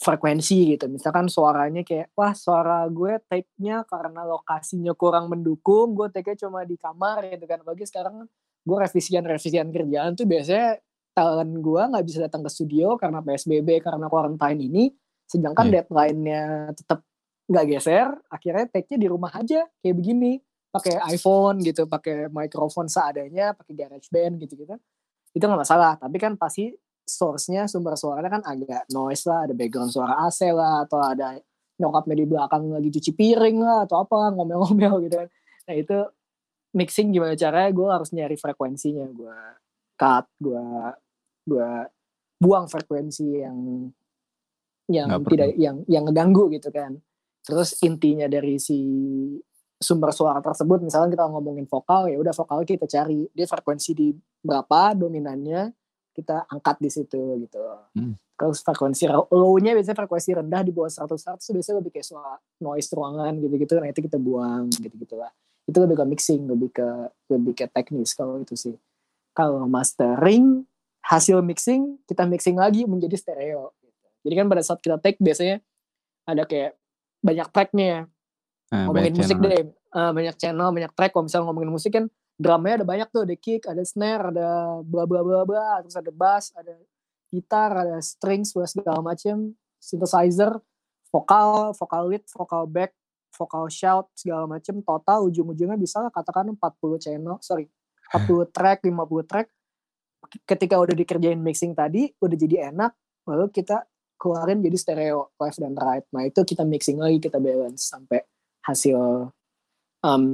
[0.00, 0.88] frekuensi gitu.
[0.88, 6.80] Misalkan suaranya kayak, wah suara gue take-nya karena lokasinya kurang mendukung, gue take-nya cuma di
[6.80, 7.60] kamar gitu kan.
[7.60, 8.24] Bagi sekarang
[8.64, 10.80] gue revisian-revisian kerjaan tuh biasanya
[11.12, 14.84] talent gue nggak bisa datang ke studio karena PSBB, karena quarantine ini.
[15.28, 15.84] Sedangkan yeah.
[15.84, 16.42] deadline-nya
[16.74, 17.04] tetap
[17.50, 20.40] nggak geser, akhirnya take-nya di rumah aja kayak begini.
[20.70, 24.78] Pakai iPhone gitu, pakai mikrofon seadanya, pakai GarageBand gitu-gitu
[25.30, 26.74] itu nggak masalah tapi kan pasti
[27.18, 31.34] source-nya sumber suaranya kan agak noise lah ada background suara AC lah atau ada
[31.80, 35.28] nyokapnya di belakang lagi cuci piring lah atau apa ngomel-ngomel gitu kan.
[35.66, 35.98] Nah itu
[36.76, 39.08] mixing gimana caranya gue harus nyari frekuensinya.
[39.10, 39.38] Gue
[39.96, 40.64] cut gue
[41.48, 41.70] gue
[42.40, 43.58] buang frekuensi yang
[44.90, 45.64] yang Nggak tidak perlu.
[45.64, 47.00] yang yang ngeganggu gitu kan.
[47.40, 48.78] Terus intinya dari si
[49.80, 53.24] sumber suara tersebut misalnya kita ngomongin vokal ya udah vokal kita cari.
[53.32, 54.08] Dia frekuensi di
[54.44, 55.79] berapa dominannya
[56.14, 57.60] kita angkat di situ gitu
[57.96, 58.14] hmm.
[58.34, 62.90] kalau frekuensi low-nya biasanya frekuensi rendah di bawah 100 Hz biasanya lebih kayak suara noise
[62.90, 65.30] ruangan gitu-gitu nah itu kita buang gitu-gitu lah
[65.66, 66.88] itu lebih ke mixing lebih ke
[67.30, 68.74] lebih ke teknis kalau itu sih
[69.36, 70.66] kalau mastering
[71.06, 74.06] hasil mixing kita mixing lagi menjadi stereo gitu.
[74.26, 75.62] jadi kan pada saat kita take biasanya
[76.26, 76.74] ada kayak
[77.22, 78.10] banyak tracknya
[78.70, 79.50] Nah, ngomongin musik channel.
[79.50, 79.62] deh,
[79.98, 81.10] uh, banyak channel, banyak track.
[81.10, 82.04] Kalau misalnya ngomongin musik kan
[82.40, 86.08] drumnya ada banyak tuh, ada kick, ada snare, ada bla bla bla bla, terus ada
[86.08, 86.72] bass, ada
[87.28, 90.56] gitar, ada strings, segala macam, synthesizer,
[91.12, 92.96] vokal, vokal lead, vokal back,
[93.36, 94.80] vokal shout, segala macam.
[94.80, 97.68] Total ujung-ujungnya bisa katakan 40 channel, sorry,
[98.08, 99.46] 40 track, 50 track.
[100.48, 102.92] Ketika udah dikerjain mixing tadi, udah jadi enak,
[103.28, 103.84] lalu kita
[104.16, 106.04] keluarin jadi stereo left dan right.
[106.12, 108.20] Nah itu kita mixing lagi, kita balance sampai
[108.64, 109.28] hasil
[110.04, 110.24] um,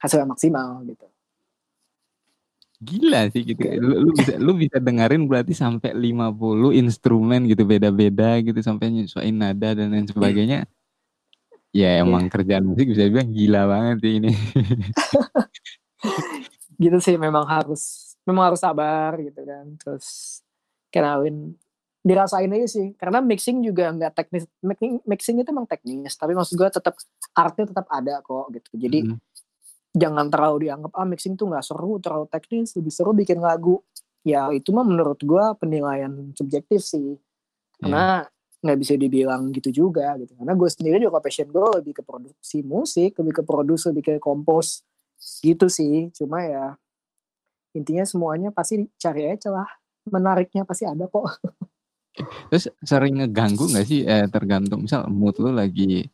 [0.00, 1.08] hasil yang maksimal gitu.
[2.78, 3.58] Gila sih gitu.
[3.82, 9.34] Lu, lu bisa lu bisa dengerin berarti sampai 50 instrumen gitu beda-beda gitu sampai nyesuaiin
[9.34, 10.68] nada dan lain sebagainya.
[11.74, 12.06] Ya iya.
[12.06, 12.32] emang yeah.
[12.32, 14.30] kerjaan musik bisa bilang gila banget sih ini.
[16.82, 19.66] gitu sih memang harus memang harus sabar gitu kan.
[19.82, 20.40] Terus
[20.94, 21.58] kenalin
[22.06, 26.54] dirasain aja sih karena mixing juga nggak teknis mixing mixing itu emang teknis tapi maksud
[26.54, 26.94] gue tetap
[27.34, 29.18] artnya tetap ada kok gitu jadi hmm.
[29.96, 33.80] Jangan terlalu dianggap ah mixing tuh nggak seru terlalu teknis lebih seru bikin lagu.
[34.26, 37.16] Ya itu mah menurut gue penilaian subjektif sih.
[37.78, 38.60] Karena iya.
[38.66, 38.82] nggak yeah.
[38.82, 40.36] bisa dibilang gitu juga gitu.
[40.36, 44.12] Karena gue sendiri juga passion gue lebih ke produksi musik lebih ke produksi lebih ke
[44.20, 44.84] kompos
[45.40, 46.12] gitu sih.
[46.12, 46.76] Cuma ya
[47.72, 49.68] intinya semuanya pasti cari aja lah.
[50.08, 51.24] Menariknya pasti ada kok.
[52.50, 56.10] Terus sering ngeganggu nggak sih, eh, tergantung misal mood lu lagi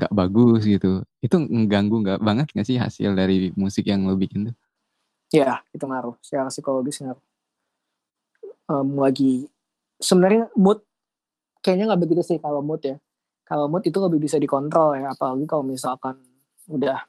[0.00, 4.48] nggak bagus gitu, itu ngeganggu nggak banget nggak sih hasil dari musik yang lo bikin
[4.48, 4.56] tuh?
[5.30, 7.22] Iya, itu ngaruh, secara psikologis ngaruh.
[8.70, 9.50] Um, lagi
[10.00, 10.80] sebenarnya mood
[11.60, 12.96] kayaknya nggak begitu sih kalau mood ya.
[13.44, 16.16] Kalau mood itu lebih bisa dikontrol ya, apalagi kalau misalkan
[16.70, 17.02] udah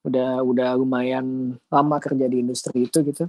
[0.00, 3.28] udah udah lumayan lama kerja di industri itu gitu,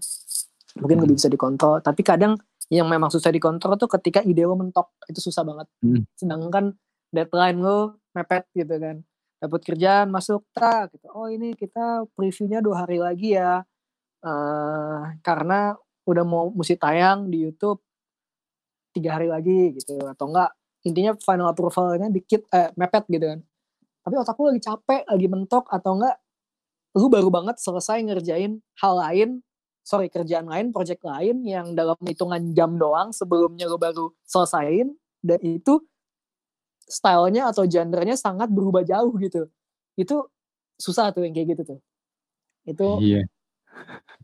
[0.80, 1.04] mungkin hmm.
[1.06, 1.84] lebih bisa dikontrol.
[1.84, 2.40] Tapi kadang
[2.72, 6.08] yang memang susah dikontrol tuh ketika ide lo mentok itu susah banget hmm.
[6.16, 6.72] sedangkan
[7.12, 8.98] deadline lo mepet gitu kan.
[9.42, 11.08] Dapat kerjaan masuk tak gitu.
[11.12, 13.66] Oh ini kita previewnya dua hari lagi ya.
[14.22, 15.74] Uh, karena
[16.06, 17.82] udah mau mesti tayang di YouTube
[18.94, 19.98] tiga hari lagi gitu.
[20.06, 20.54] Atau enggak
[20.86, 23.40] intinya final approvalnya dikit eh mepet gitu kan.
[24.02, 26.16] Tapi otak lu lagi capek lagi mentok atau enggak
[26.98, 29.40] lu baru banget selesai ngerjain hal lain
[29.82, 34.94] sorry kerjaan lain project lain yang dalam hitungan jam doang sebelumnya lu baru selesaiin
[35.26, 35.82] dan itu
[36.92, 39.48] stylenya atau genrenya sangat berubah jauh gitu.
[39.96, 40.28] Itu
[40.76, 41.80] susah tuh yang kayak gitu tuh.
[42.68, 43.24] Itu Iya.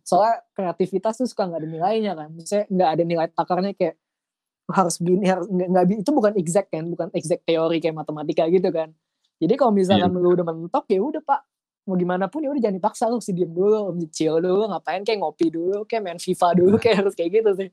[0.04, 2.30] soalnya kreativitas tuh suka nggak ada nilainya kan.
[2.36, 3.96] Misalnya nggak ada nilai takarnya kayak
[4.68, 8.92] harus begini harus nggak, itu bukan exact kan bukan exact teori kayak matematika gitu kan.
[9.40, 11.42] Jadi kalau misalkan lu udah mentok ya udah pak.
[11.88, 15.24] Mau gimana pun ya udah jangan dipaksa lu sih diem dulu chill dulu ngapain kayak
[15.24, 17.70] ngopi dulu kayak main FIFA dulu kayak harus kayak gitu sih.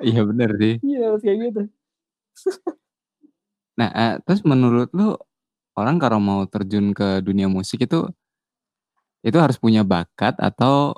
[0.00, 0.74] Iya bener sih.
[0.80, 1.62] iya harus kayak gitu
[3.78, 5.16] Nah, eh, terus menurut lu
[5.78, 8.04] orang kalau mau terjun ke dunia musik itu
[9.22, 10.92] itu harus punya bakat atau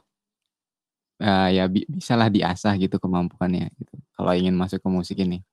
[1.23, 3.95] eh, ya bi- bisalah diasah gitu kemampuannya gitu.
[4.19, 5.45] Kalau ingin masuk ke musik ini.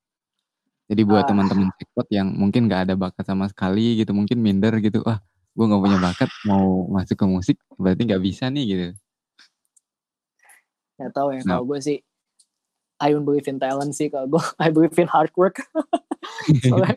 [0.90, 1.30] Jadi buat Ah.
[1.32, 5.66] teman-teman sekot yang mungkin nggak ada bakat sama sekali gitu, mungkin minder gitu, wah gue
[5.68, 8.88] nggak punya bakat mau masuk ke musik berarti nggak bisa nih gitu.
[10.96, 11.60] nggak tahu ya Nah.
[11.60, 11.98] kalau gue sih
[13.02, 15.60] I don't believe in talent sih kalau gue I believe in hard work
[16.70, 16.96] soalnya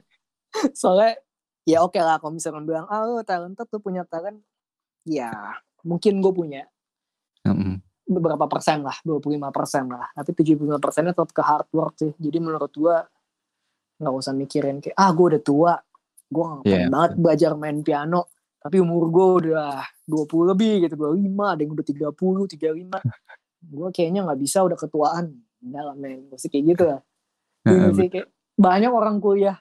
[0.81, 1.19] soalnya
[1.65, 4.41] ya oke lah kalau misalkan bilang ah lu talented tuh punya talent.
[5.05, 5.31] Ya
[5.85, 6.63] mungkin gue punya.
[7.45, 7.77] Mm-mm.
[8.05, 10.09] beberapa persen lah 25 persen lah.
[10.13, 12.13] Tapi 75 persennya tetap ke hard work sih.
[12.17, 12.97] Jadi menurut gue
[14.01, 15.75] nggak usah mikirin kayak ah gue udah tua.
[16.29, 18.33] Gue nggak Iya, pengen banget belajar main piano.
[18.61, 23.05] Tapi umur gue udah 20 lebih gitu 25 ada yang udah 30 35
[23.65, 25.25] gue kayaknya nggak bisa udah ketuaan.
[25.65, 26.29] Enggak lah men.
[26.29, 27.01] Pasti kayak gitu lah.
[27.65, 28.29] Gini Heeh, sih kayak
[28.61, 29.57] banyak orang kuliah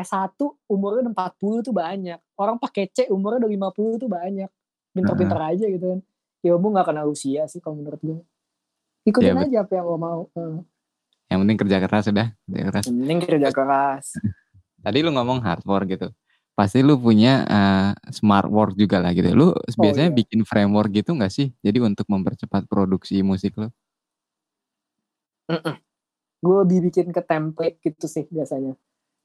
[0.00, 2.18] S1 umurnya udah 40 tuh banyak.
[2.36, 4.50] Orang pakai C umurnya udah 50 tuh banyak.
[4.96, 6.00] Pinter-pinter aja gitu kan.
[6.40, 8.20] Ilmu gak kenal usia sih kalau menurut gue.
[9.08, 10.22] Ikutin Iya, aja apa yang lo mau.
[10.36, 10.64] Hmm.
[11.30, 12.84] Yang penting kerja keras udah, kerja keras.
[12.88, 14.04] Yang penting kerja keras.
[14.84, 16.08] Tadi lu ngomong hard work gitu.
[16.56, 19.30] Pasti lu punya eh, smart work juga lah gitu.
[19.32, 20.18] Lu biasanya iya.
[20.18, 21.52] bikin framework gitu nggak sih?
[21.62, 23.68] Jadi untuk mempercepat produksi musik lu?
[26.40, 28.74] gue lebih bikin ke template gitu sih biasanya.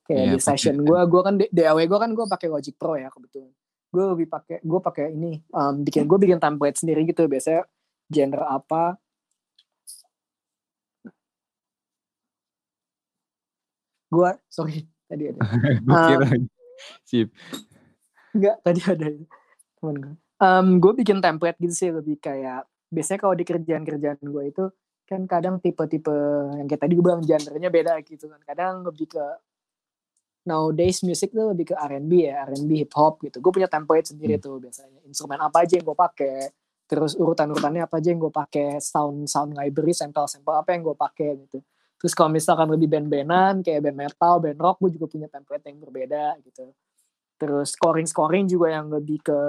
[0.06, 3.10] Kayak Iya, di session gue, gue kan DAW gue kan gue pakai Logic Pro ya
[3.10, 3.50] kebetulan.
[3.89, 7.26] Gue lebih pakai, gue pakai ini, um, bikin gue bikin template sendiri gitu.
[7.26, 7.65] Biasanya
[8.06, 9.02] genre apa,
[14.13, 15.39] gue sorry tadi ada
[15.89, 16.50] Um,
[17.08, 17.34] sip.
[18.36, 19.08] Enggak, tadi ada
[19.80, 20.13] temen gue.
[20.38, 24.63] Um, gue bikin template gitu sih lebih kayak biasanya kalau di kerjaan-kerjaan gue itu
[25.06, 26.13] kan kadang tipe-tipe
[26.60, 28.41] yang kayak tadi gue bilang genrenya beda gitu kan.
[28.44, 29.26] Kadang lebih ke
[30.45, 33.41] nowadays music tuh lebih ke R&B ya, R&B hip hop gitu.
[33.41, 35.01] Gue punya template sendiri tuh biasanya.
[35.10, 36.38] Instrumen apa aja yang gue pakai,
[36.86, 41.29] terus urutan-urutannya apa aja yang gue pakai, sound sound library, sampel-sampel apa yang gue pakai
[41.49, 41.60] gitu.
[41.97, 45.77] Terus kalau misalkan lebih band-bandan kayak band metal, band rock, gue juga punya template yang
[45.81, 46.71] berbeda gitu
[47.36, 49.39] terus scoring scoring juga yang lebih ke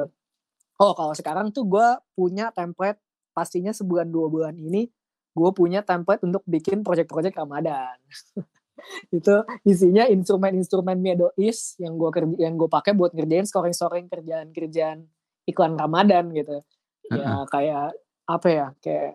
[0.82, 2.98] oh kalau sekarang tuh gue punya template
[3.30, 4.90] pastinya sebulan dua bulan ini
[5.36, 7.96] gue punya template untuk bikin project-project Ramadan
[9.16, 9.34] itu
[9.64, 15.04] isinya instrumen-instrumen Middle East yang gue kerja yang gue pakai buat ngerjain scoring-scoring kerjaan-kerjaan
[15.48, 16.62] iklan Ramadan gitu.
[17.10, 17.94] Ya kayak
[18.26, 19.14] apa ya kayak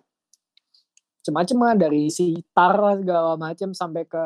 [1.22, 4.26] macam-macam dari sitar segala macam sampai ke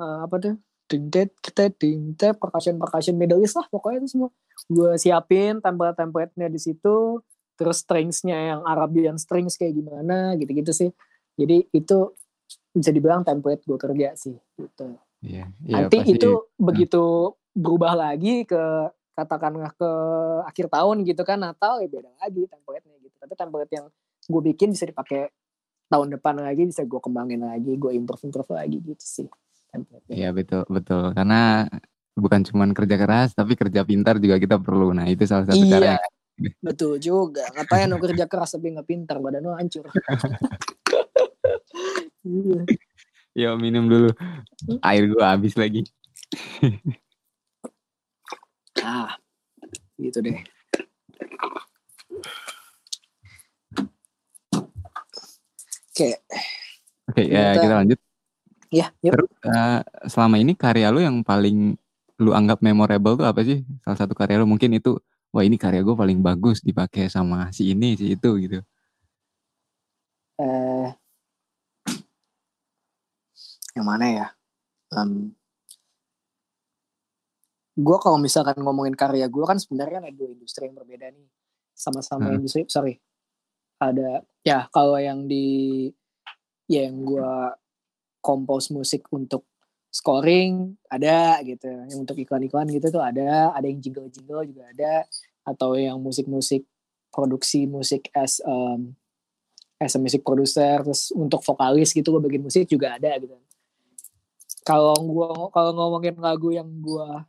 [0.00, 0.54] eh, apa tuh
[0.90, 4.30] dingtet kita dingtet percussion percussion Middle East lah pokoknya itu semua.
[4.66, 7.20] Gue siapin template templatenya di situ
[7.54, 10.90] terus stringsnya yang Arabian strings kayak gimana gitu-gitu sih.
[11.38, 12.14] Jadi itu
[12.74, 16.12] bisa dibilang template gue kerja sih gitu Iya, iya nanti pasti.
[16.20, 19.90] itu begitu berubah lagi ke katakanlah ke
[20.44, 23.86] akhir tahun gitu kan Natal ya beda lagi template-nya gitu tapi template yang
[24.28, 25.32] gue bikin bisa dipakai
[25.88, 29.28] tahun depan lagi bisa gue kembangin lagi gue improve improve lagi gitu sih
[29.72, 30.12] template-nya.
[30.12, 31.70] Iya betul betul karena
[32.14, 34.92] bukan cuma kerja keras tapi kerja pintar juga kita perlu.
[34.92, 35.96] Nah itu salah satu cara.
[35.96, 35.98] Iya,
[36.62, 37.46] betul juga.
[37.54, 39.90] Ngapain lo kerja keras tapi nggak pintar, badan lo hancur.
[42.24, 42.60] Iya.
[43.34, 44.10] Ya minum dulu.
[44.80, 45.84] Air gua habis lagi.
[48.80, 49.18] ah,
[50.00, 50.38] gitu deh.
[55.94, 56.08] Oke,
[57.06, 57.98] Oke ya Kita- kita lanjut.
[58.74, 59.12] ya, yuk.
[59.14, 61.78] Terus eh, selama ini karya lu yang paling
[62.18, 63.62] lu anggap memorable tuh apa sih?
[63.82, 64.98] Salah satu karya lu mungkin itu
[65.30, 68.58] wah ini karya gue paling bagus dipakai sama si ini si itu gitu.
[70.38, 70.88] Eh,
[73.74, 74.26] yang mana ya?
[74.94, 75.34] Um,
[77.74, 81.26] gue kalau misalkan ngomongin karya gue kan sebenarnya ada dua industri yang berbeda nih.
[81.74, 82.38] Sama-sama Hmm.
[82.38, 83.02] industri, sorry.
[83.82, 85.90] Ada, ya kalau yang di,
[86.70, 87.32] ya yang gue
[88.22, 89.44] compose musik untuk
[89.94, 95.06] scoring ada gitu yang untuk iklan-iklan gitu tuh ada ada yang jingle-jingle juga ada
[95.46, 96.66] atau yang musik-musik
[97.14, 98.90] produksi musik as um,
[99.78, 103.38] as a music producer terus untuk vokalis gitu gue bikin musik juga ada gitu
[104.64, 107.28] kalau gua kalau ngomongin lagu yang gua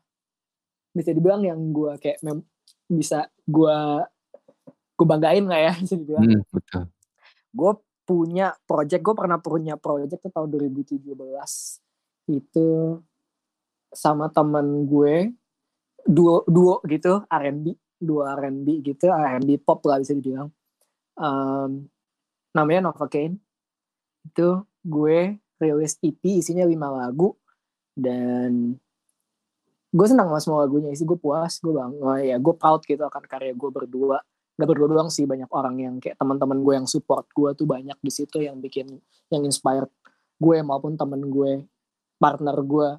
[0.95, 2.41] bisa dibilang yang gua kayak mem,
[2.88, 4.08] bisa gua
[4.95, 6.24] gue banggain lah ya bisa dibilang.
[6.26, 6.84] Hmm, betul.
[7.56, 7.71] gue
[8.06, 11.08] punya project gue pernah punya project tuh tahun 2017
[12.36, 12.69] itu
[13.95, 15.32] sama temen gue
[16.04, 20.52] duo duo gitu R&B duo R&B gitu R&B pop lah bisa dibilang.
[21.15, 21.88] Um,
[22.52, 23.39] namanya Novocaine
[24.28, 27.36] itu gue rilis EP isinya lima lagu
[27.96, 28.76] dan
[29.96, 30.91] gue senang sama semua lagunya.
[30.91, 34.20] Isi gue puas gue bang oh ya gue proud gitu akan karya gue berdua.
[34.56, 37.96] Gak berdua doang sih banyak orang yang kayak teman-teman gue yang support gue tuh banyak
[38.00, 38.88] di situ yang bikin
[39.28, 39.91] yang inspired
[40.39, 41.63] gue maupun temen gue
[42.20, 42.89] partner gue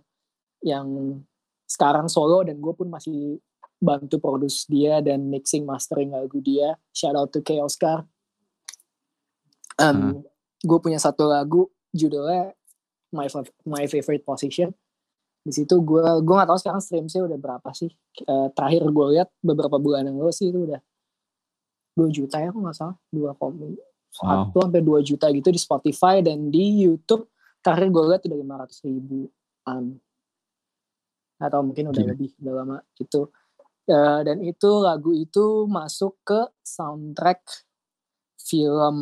[0.65, 1.21] yang
[1.65, 3.41] sekarang solo dan gue pun masih
[3.77, 6.81] bantu produce dia dan mixing mastering lagu dia.
[6.97, 8.09] Shout out to K Oscar.
[9.77, 10.25] Um,
[10.65, 12.55] gue punya satu lagu judulnya
[13.15, 13.27] my
[13.67, 14.75] my favorite position.
[15.47, 17.91] Di situ gue gue nggak tahu sekarang streamsnya udah berapa sih.
[18.27, 20.81] Eh, terakhir gue lihat beberapa bulan yang lalu sih itu udah
[21.97, 22.97] 2 juta ya kalau nggak salah.
[23.15, 23.33] Dua
[24.17, 24.49] Wow.
[24.49, 27.29] satu sampai 2 juta gitu di Spotify dan di YouTube.
[27.61, 29.29] Terakhir gue lihat udah 500 ribu
[29.69, 29.87] um,
[31.37, 32.13] atau mungkin udah Gila.
[32.17, 33.29] lebih udah lama gitu.
[33.87, 37.45] Eh, dan itu lagu itu masuk ke soundtrack
[38.41, 38.97] film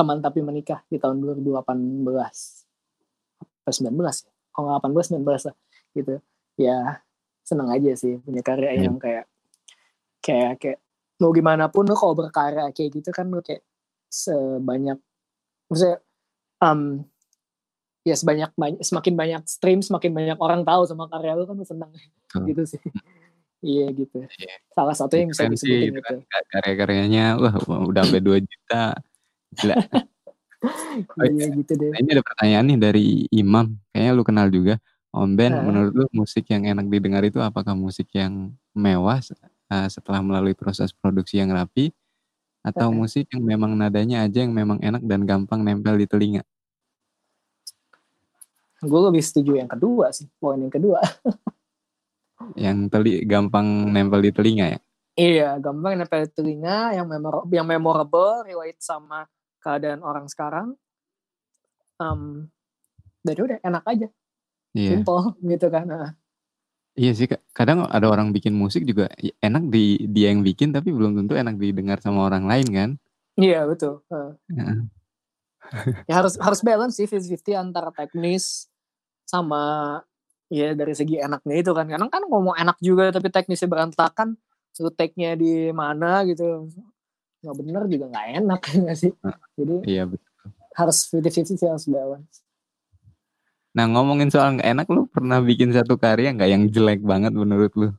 [0.00, 1.60] teman tapi menikah di tahun 2018
[3.60, 5.56] apa 19 ya kalau nggak 18 19 lah
[5.92, 6.14] gitu
[6.56, 6.78] ya
[7.44, 8.80] seneng aja sih punya karya Iya.
[8.88, 9.24] yang kayak
[10.20, 10.78] kayak kayak
[11.18, 13.60] mau gimana pun lo kalau berkarya kayak gitu kan lo kayak
[14.08, 14.96] sebanyak
[15.68, 16.00] maksudnya
[16.58, 17.04] um,
[18.00, 21.64] ya sebanyak banyak semakin banyak stream semakin banyak orang tahu sama karya lo kan lo
[21.64, 22.42] senang Betul.
[22.48, 22.80] gitu sih
[23.60, 24.54] iya gitu Iya.
[24.72, 26.16] salah satu yang bisa disebutin itu itu kan
[26.48, 28.96] karya-karyanya wah udah sampai 2 juta.
[29.56, 29.76] Gila.
[31.16, 33.80] Iya gitu deh Nah, ini ada pertanyaan nih dari Imam.
[33.96, 34.76] Kayaknya lu kenal juga.
[35.08, 35.64] Om Ben, Hah?
[35.64, 39.24] menurut lu musik yang enak didengar itu apakah musik yang mewah
[39.72, 41.96] uh, setelah melalui proses produksi yang rapi
[42.60, 42.98] atau Heeh.
[43.00, 46.44] musik yang memang nadanya aja yang memang enak dan gampang nempel di telinga?
[48.80, 51.00] gue lebih setuju yang kedua sih poin yang kedua
[52.56, 54.80] Yang teli gampang nempel di telinga ya?
[55.20, 59.28] iya gampang nempel di telinga yang memor yang memorable relate sama
[59.60, 60.74] keadaan orang sekarang
[62.00, 62.48] um,
[63.22, 64.08] dan udah enak aja
[64.72, 64.90] Iya.
[64.96, 66.12] simple gitu kan Nah,
[66.98, 69.06] Iya sih, kadang ada orang bikin musik juga
[69.40, 72.90] enak di dia yang bikin tapi belum tentu enak didengar sama orang lain kan?
[73.38, 74.34] iya betul Heeh.
[74.58, 74.78] Heeh.
[76.10, 78.66] ya harus harus balance sih 50-50 antara teknis
[79.22, 80.02] sama
[80.50, 84.34] ya dari segi enaknya itu kan kadang kan ngomong enak juga tapi teknisnya berantakan
[84.74, 86.66] suruh take-nya di mana gitu
[87.40, 89.12] nggak bener juga nggak enak nggak sih
[89.56, 90.30] jadi Iya betul.
[90.76, 92.44] harus 50-50 sih harus balance
[93.70, 97.70] Nah ngomongin soal nggak enak, lu pernah bikin satu karya nggak yang jelek banget menurut
[97.78, 97.94] lu?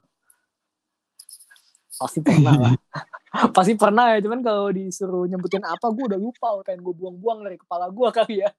[1.95, 2.73] pasti pernah lah
[3.55, 7.55] pasti pernah ya cuman kalau disuruh nyebutin apa gue udah lupa pengen gue buang-buang dari
[7.55, 8.49] kepala gue kali ya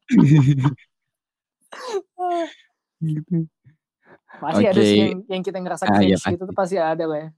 [3.03, 3.45] gitu.
[4.41, 4.89] pasti ada Oke.
[4.89, 7.31] sih yang, yang kita ngerasa Ah, iya, cringe gitu tuh pasti ada lah ya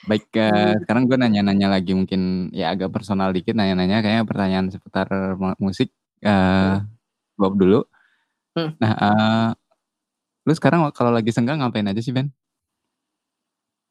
[0.00, 5.06] Baik, eh, sekarang gue nanya-nanya lagi mungkin ya agak personal dikit nanya-nanya kayaknya pertanyaan seputar
[5.36, 5.92] mu- musik.
[6.24, 6.76] Eh,
[7.36, 7.84] Bob dulu.
[8.56, 8.74] Hmm.
[8.80, 9.48] Nah, eh,
[10.48, 12.32] lu sekarang kalau lagi senggang ngapain aja sih Ben?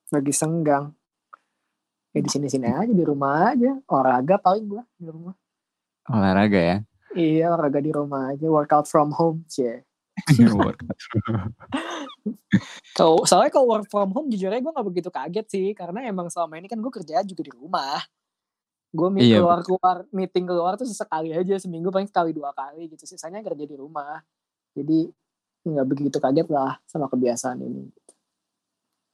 [0.10, 0.89] lagi senggang
[2.10, 5.38] ya di sini sini aja di rumah aja olahraga paling gue di rumah
[6.10, 6.78] Olahraga ya.
[7.13, 9.86] iya olahraga di rumah aja workout from home sih
[10.58, 10.98] Workout.
[12.97, 15.67] kalau soalnya kalau work from home jujur aja gue gak begitu kaget sih.
[15.77, 18.01] Karena emang selama ini kan gue kerja juga di rumah.
[18.89, 22.89] Gue meet Iya, keluar keluar meeting keluar tuh sesekali aja seminggu paling sekali dua kali
[22.89, 23.05] gitu.
[23.05, 24.17] Sisanya kerja di rumah.
[24.74, 25.09] Jadi
[25.70, 27.86] nggak begitu kaget lah sama kebiasaan ini.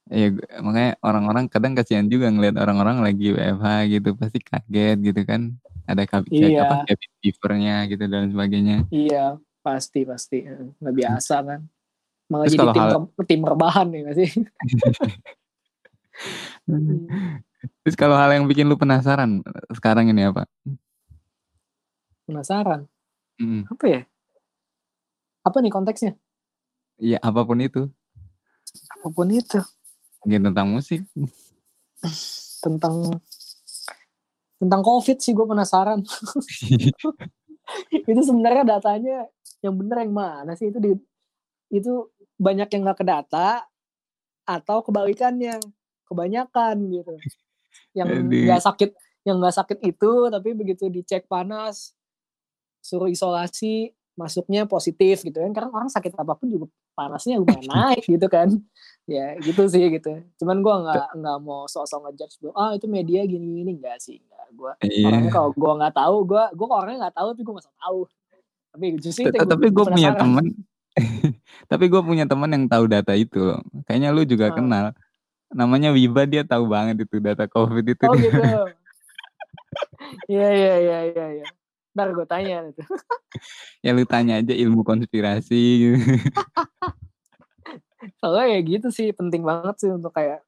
[0.06, 5.58] Iya, makanya orang-orang kadang kasihan juga ngeliat orang-orang lagi WFH gitu pasti kaget gitu kan.
[5.86, 6.66] Ada kabin Iya.
[6.66, 8.78] apa cabin fevernya gitu dan sebagainya.
[8.94, 9.36] iya
[9.66, 10.46] pasti pasti.
[10.80, 11.62] Nggak biasa kan
[12.26, 14.30] malah Terus jadi tim, hal- tim rebahan nih gak sih?
[17.86, 19.42] Terus kalau hal yang bikin lu penasaran
[19.74, 20.46] sekarang ini apa?
[22.26, 22.90] penasaran?
[23.38, 24.02] Mm, apa ya?
[25.46, 26.18] Apa nih konteksnya?
[26.98, 27.86] Iya apa pun itu,
[28.98, 29.62] apa pun itu.
[30.26, 31.06] Mungkin tentang musik.
[32.66, 33.22] tentang
[34.58, 36.02] tentang covid sih gue penasaran.
[38.10, 39.26] Itu sebenarnya datanya
[39.62, 40.70] yang bener yang mana sih?
[40.70, 40.94] Itu di
[41.74, 43.64] itu banyak yang nggak ke data
[44.46, 45.58] atau kebalikannya
[46.06, 47.16] kebanyakan gitu.
[47.98, 48.92] Yang nggak sakit
[49.26, 51.98] yang nggak sakit itu tapi begitu dicek panas
[52.86, 55.52] suruh isolasi masuknya positif gitu kan.
[55.52, 58.54] Karena orang sakit apa pun juga panasnya lumayan naik gitu kan.
[59.10, 60.22] Ya gitu sih gitu.
[60.40, 64.22] Cuman gue nggak nggak mau sosok ngejudge gue ah itu media gini gini enggak sih
[64.22, 65.12] enggak gue iya.
[65.12, 68.00] orangnya kalau gue nggak tahu gue gue orangnya nggak tahu tapi gue nggak tahu.
[68.76, 70.46] Tapi justru tapi gue punya teman
[71.72, 74.56] tapi gue punya teman yang tahu data itu loh kayaknya lu juga hmm.
[74.56, 74.86] kenal
[75.52, 78.40] namanya Wiba dia tahu banget itu data covid itu oh gitu
[80.32, 81.48] iya iya iya iya ya.
[81.96, 82.82] Ntar gue tanya itu.
[83.86, 85.98] ya lu tanya aja ilmu konspirasi gitu.
[88.22, 90.44] Soalnya ya gitu sih penting banget sih untuk kayak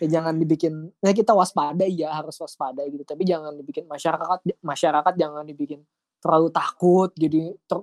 [0.00, 5.12] ya jangan dibikin ya kita waspada ya harus waspada gitu tapi jangan dibikin masyarakat masyarakat
[5.12, 5.84] jangan dibikin
[6.24, 7.76] terlalu takut jadi ter,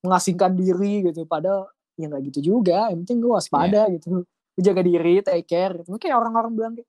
[0.00, 3.94] mengasingkan diri gitu padahal ya nggak gitu juga yang penting gue waspada yeah.
[3.96, 4.24] gitu
[4.66, 6.88] jaga diri take care gitu kayak orang-orang bilang kayak,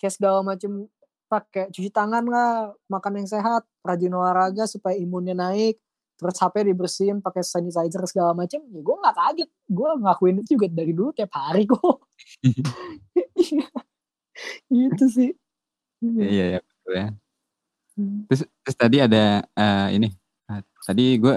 [0.00, 0.88] kayak segala macam
[1.32, 5.80] pakai cuci tangan lah, makan yang sehat, rajin olahraga supaya imunnya naik,
[6.20, 8.60] terus HP dibersihin pakai sanitizer segala macam.
[8.68, 12.04] Ya gue nggak kaget, gue ngakuin itu juga dari dulu tiap hari kok.
[14.76, 15.32] gitu sih.
[16.04, 17.08] Iya ya betul ya.
[17.96, 18.20] Hmm.
[18.28, 20.12] Terus, terus tadi ada uh, ini,
[20.52, 21.36] uh, tadi gue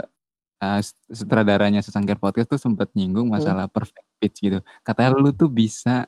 [0.61, 0.79] uh,
[1.11, 3.35] sutradaranya sesangkir podcast tuh sempat nyinggung hmm.
[3.39, 3.75] masalah hmm.
[3.75, 4.59] perfect pitch gitu.
[4.83, 6.07] Katanya lu tuh bisa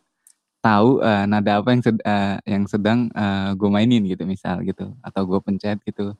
[0.67, 4.91] tahu uh, nada apa yang sed, uh, yang sedang uh, gue mainin gitu misal gitu
[4.99, 6.11] atau gue pencet gitu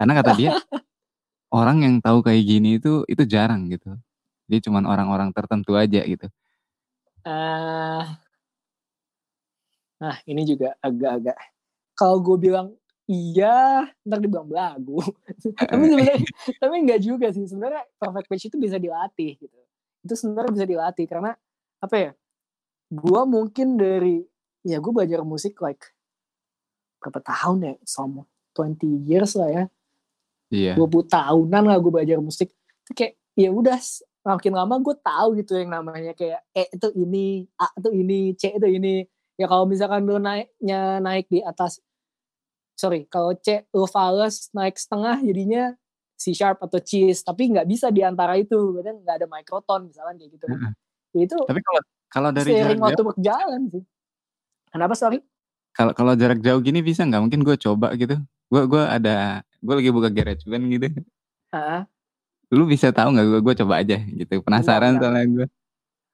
[0.00, 0.50] karena kata dia
[1.60, 3.98] orang yang tahu kayak gini itu itu jarang gitu
[4.48, 6.26] dia cuma orang-orang tertentu aja gitu
[7.28, 8.04] uh,
[10.00, 11.36] nah ini juga agak-agak
[11.92, 12.72] kalau gue bilang
[13.10, 15.02] iya ntar dibilang belagu.
[15.58, 16.22] Tapi sebenarnya
[16.62, 17.42] tapi enggak juga sih.
[17.50, 19.58] Sebenarnya perfect pitch itu bisa dilatih gitu.
[20.06, 21.34] Itu sebenarnya bisa dilatih karena
[21.82, 22.10] apa ya
[22.90, 24.22] gue mungkin dari
[24.62, 25.90] ya gue belajar musik like
[27.02, 27.74] berapa tahun ya?
[27.82, 28.22] Sama
[28.54, 29.64] 20 years lah ya.
[30.54, 30.72] Iya.
[30.78, 32.54] 20 tahunan lah gue belajar musik.
[32.86, 33.78] Itu kayak ya udah
[34.22, 38.54] makin lama gue tahu gitu yang namanya kayak E itu ini A itu ini C
[38.54, 39.02] itu ini.
[39.34, 41.80] Ya kalau misalkan lu naiknya naik di atas
[42.80, 45.76] sorry kalau C lu fales naik setengah jadinya
[46.16, 50.16] C sharp atau cheese tapi nggak bisa di antara itu berarti nggak ada microton misalnya
[50.16, 50.72] kayak gitu uh
[51.10, 53.82] ya itu tapi kalau kalau dari Seiring waktu jauh, berjalan sih.
[54.74, 55.22] Kenapa sorry?
[55.70, 57.22] Kalau kalau jarak jauh gini bisa nggak?
[57.22, 58.18] Mungkin gue coba gitu.
[58.50, 60.90] Gue gue ada gue lagi buka garage band gitu.
[61.54, 61.82] Uh-huh.
[62.50, 63.26] Lu bisa tahu nggak?
[63.30, 64.42] Gue gue coba aja gitu.
[64.42, 65.46] Penasaran bentar, soalnya gue.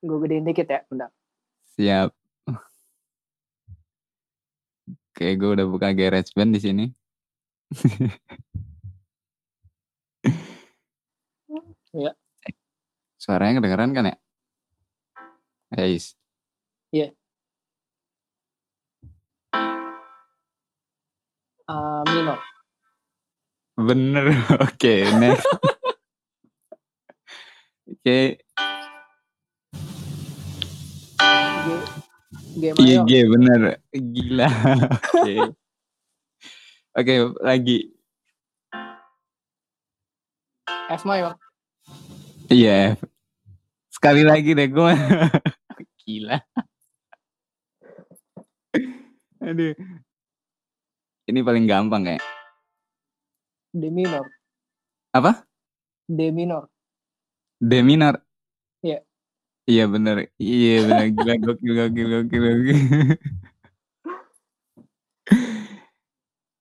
[0.05, 1.09] Gue gedein dikit ya, bentar.
[1.81, 2.13] Siap.
[5.17, 6.85] Oke, gue udah buka garage band di sini.
[12.05, 12.13] ya.
[13.17, 14.17] Suaranya kedengeran kan ya?
[15.73, 16.21] Guys.
[16.93, 17.17] Iya.
[21.65, 22.37] Uh, minor.
[23.81, 24.37] Bener.
[24.69, 25.49] Oke, okay, next.
[27.89, 28.05] Oke.
[28.05, 28.37] Okay.
[32.57, 33.61] G, G Iya, bener.
[33.93, 34.49] Gila.
[34.49, 35.21] Oke.
[35.21, 35.41] okay.
[36.97, 37.79] Oke, okay, lagi.
[40.89, 41.37] F mayor.
[42.49, 43.05] Iya, F.
[43.93, 44.93] Sekali lagi deh gue.
[46.01, 46.41] Gila.
[49.45, 49.77] Aduh.
[51.29, 52.25] Ini paling gampang kayak.
[53.77, 54.25] D minor.
[55.13, 55.45] Apa?
[56.09, 56.73] D minor.
[57.61, 58.26] D minor.
[59.67, 59.85] Iya.
[59.91, 60.17] Bener.
[60.39, 61.07] Iya bener.
[61.17, 62.79] Gila gokil gokil gokil gokil.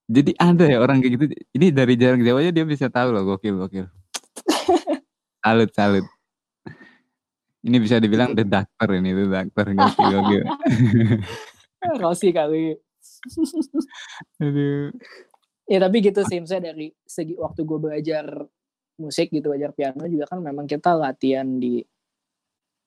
[0.06, 1.26] Jadi ada ya orang kayak gitu.
[1.58, 3.88] Ini dari jarak jauh aja dia bisa tahu loh gokil gokil.
[5.46, 6.06] salut salut.
[7.66, 9.66] Ini bisa dibilang the doctor ini, the doctor.
[9.74, 10.44] Gokil, gokil.
[12.02, 12.78] Rosi kali.
[14.38, 14.94] Aduh.
[15.66, 18.26] Ya tapi gitu sih, misalnya dari segi waktu gue belajar
[19.02, 21.82] musik gitu, belajar piano juga kan memang kita latihan di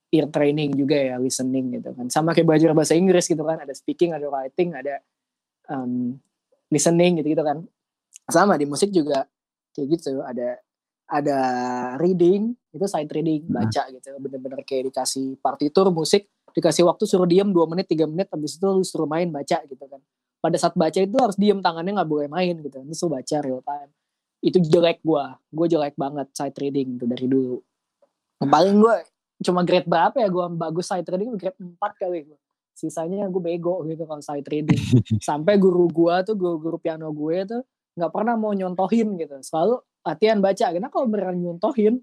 [0.09, 2.09] ear training juga ya, listening gitu kan.
[2.09, 5.05] Sama kayak belajar bahasa Inggris gitu kan, ada speaking, ada writing, ada
[5.69, 6.17] um,
[6.73, 7.65] listening gitu gitu kan.
[8.29, 9.29] Sama di musik juga
[9.77, 10.61] kayak gitu, ada
[11.09, 11.39] ada
[11.97, 13.65] reading itu side reading nah.
[13.65, 18.29] baca gitu bener-bener kayak dikasih partitur musik dikasih waktu suruh diem dua menit tiga menit
[18.29, 20.01] habis itu lu suruh main baca gitu kan
[20.39, 23.65] pada saat baca itu harus diem tangannya nggak boleh main gitu terus lu baca real
[23.65, 23.91] time
[24.45, 27.57] itu jelek gua gue jelek banget side reading itu dari dulu
[28.45, 28.95] paling gue
[29.43, 30.29] cuma grade berapa ya?
[30.31, 32.39] Gue bagus side reading grade 4 kali gue
[32.79, 34.79] sisanya gue bego gitu kalau side reading
[35.29, 37.63] sampai guru gue tuh guru, guru piano gue tuh
[37.99, 39.35] nggak pernah mau nyontohin gitu.
[39.43, 40.67] Selalu latihan baca.
[40.71, 41.99] Karena kalau beneran nyontohin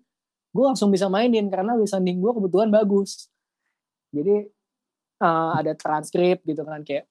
[0.52, 3.32] gue langsung bisa mainin karena listening gue kebetulan bagus.
[4.12, 4.52] Jadi
[5.24, 7.08] uh, ada transkrip gitu kan kayak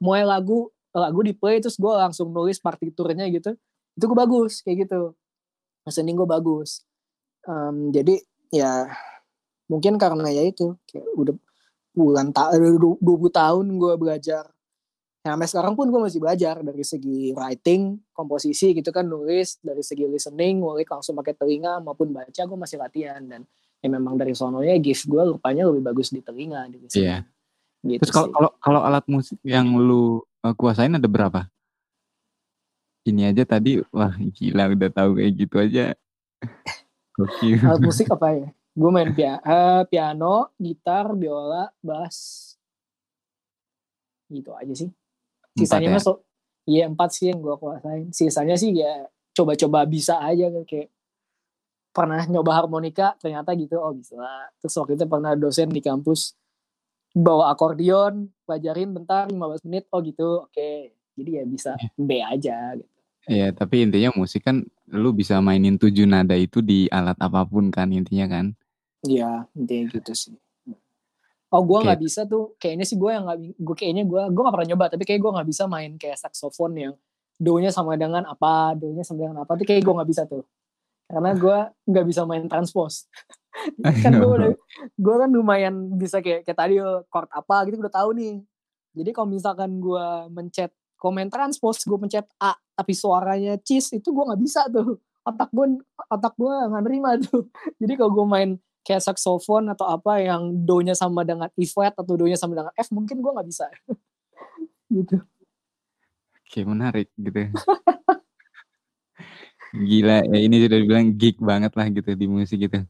[0.00, 3.56] mulai lagu lagu di play terus gue langsung nulis partiturnya gitu
[3.96, 5.12] itu gue bagus kayak gitu.
[5.84, 6.84] Listening gue bagus.
[7.44, 8.88] Um, jadi ya
[9.70, 11.34] mungkin karena ya itu kayak udah
[11.92, 14.48] bulan tak dua puluh tahun gue belajar
[15.22, 19.84] ya, sampai sekarang pun gue masih belajar dari segi writing komposisi gitu kan nulis dari
[19.84, 23.44] segi listening ngulik langsung pakai telinga maupun baca gue masih latihan dan
[23.82, 27.02] ya memang dari sononya gift gue rupanya lebih bagus di telinga di listening.
[27.02, 27.18] Iya.
[27.82, 31.50] Gitu Terus kalau kalau kalau alat musik yang lu uh, kuasain ada berapa?
[33.02, 35.84] Ini aja tadi wah gila udah tahu kayak gitu aja.
[37.66, 38.48] alat musik apa ya?
[38.72, 42.56] Gue main pia uh, piano, gitar, biola, bass.
[44.32, 44.90] Gitu aja sih.
[45.52, 45.96] Sisanya ya?
[46.00, 46.16] masuk
[46.64, 48.08] iya empat sih yang gue kuasain.
[48.16, 49.04] Sisanya sih ya
[49.36, 50.88] coba-coba bisa aja kayak
[51.92, 54.16] pernah nyoba harmonika ternyata gitu oh bisa
[54.64, 56.32] terus waktu itu pernah dosen di kampus
[57.12, 60.68] bawa akordion pelajarin bentar 15 menit oh gitu oke
[61.12, 61.88] jadi ya bisa iya.
[62.00, 62.92] B aja gitu
[63.22, 67.70] Iya, tapi intinya musik kan lu bisa mainin tujuh nada itu di alat apa pun
[67.70, 68.58] kan intinya kan?
[69.02, 70.34] Iya, intinya gitu sih.
[71.52, 72.06] Oh, gue nggak okay.
[72.06, 72.56] bisa tuh.
[72.56, 74.84] Kayaknya sih gue yang nggak, gue kayaknya gue, gue nggak pernah nyoba.
[74.88, 76.94] Tapi kayak gue nggak bisa main kayak saksofon yang
[77.36, 79.52] do-nya sama dengan apa, do-nya sama dengan apa.
[79.58, 80.48] Tuh kayak gue nggak bisa tuh.
[81.10, 81.58] Karena gue
[81.92, 83.04] nggak bisa main transpose.
[84.04, 84.52] kan gue udah,
[84.96, 88.40] gue kan lumayan bisa kayak kayak tadi chord apa gitu udah tahu nih
[88.96, 94.24] jadi kalau misalkan gue mencet komen transpose gue mencet A tapi suaranya cheese itu gue
[94.24, 95.66] nggak bisa tuh otak gue
[96.08, 97.48] otak gue nggak nerima tuh
[97.80, 98.50] jadi kalau gue main
[98.82, 102.90] kayak saxophone atau apa yang do-nya sama dengan E flat atau do-nya sama dengan F
[102.90, 103.66] mungkin gue nggak bisa
[104.96, 105.16] gitu
[106.36, 107.50] oke menarik gitu
[109.88, 112.82] gila ya ini sudah bilang geek banget lah gitu di musik gitu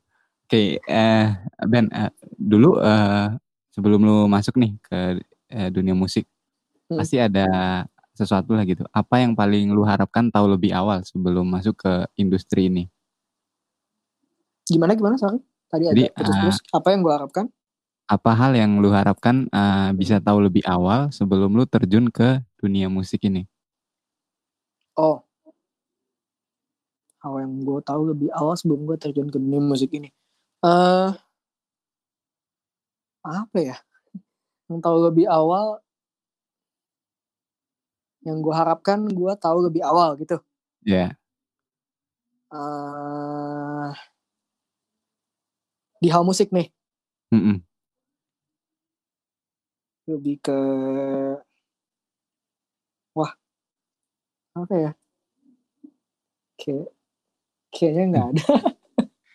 [0.52, 1.26] Oke, eh
[1.64, 3.32] Ben, uh, dulu uh,
[3.72, 6.28] sebelum lu masuk nih ke uh, dunia musik,
[6.92, 7.00] hmm.
[7.00, 7.48] pasti ada
[8.12, 8.84] sesuatu lah gitu.
[8.92, 12.84] Apa yang paling lu harapkan tahu lebih awal sebelum masuk ke industri ini?
[14.68, 15.40] Gimana gimana sorry?
[15.72, 17.46] Tadi Jadi, ada terus, uh, terus apa yang gua harapkan?
[18.12, 22.92] Apa hal yang lu harapkan uh, bisa tahu lebih awal sebelum lu terjun ke dunia
[22.92, 23.48] musik ini?
[24.92, 25.24] Oh,
[27.22, 30.10] hal yang gue tahu lebih awal sebelum gue terjun ke dunia musik ini
[30.66, 31.14] uh,
[33.22, 33.76] apa ya,
[34.66, 35.78] yang tahu lebih awal
[38.26, 40.38] yang gue harapkan gue tahu lebih awal gitu.
[40.82, 41.14] Iya.
[42.50, 43.94] Uh,
[46.02, 46.66] di hal musik nih.
[47.30, 47.62] -mm.
[50.10, 50.58] Lebih ke
[53.14, 53.32] wah,
[54.58, 54.90] apa ya,
[56.58, 56.90] kayak
[57.70, 58.46] kayaknya nggak ada.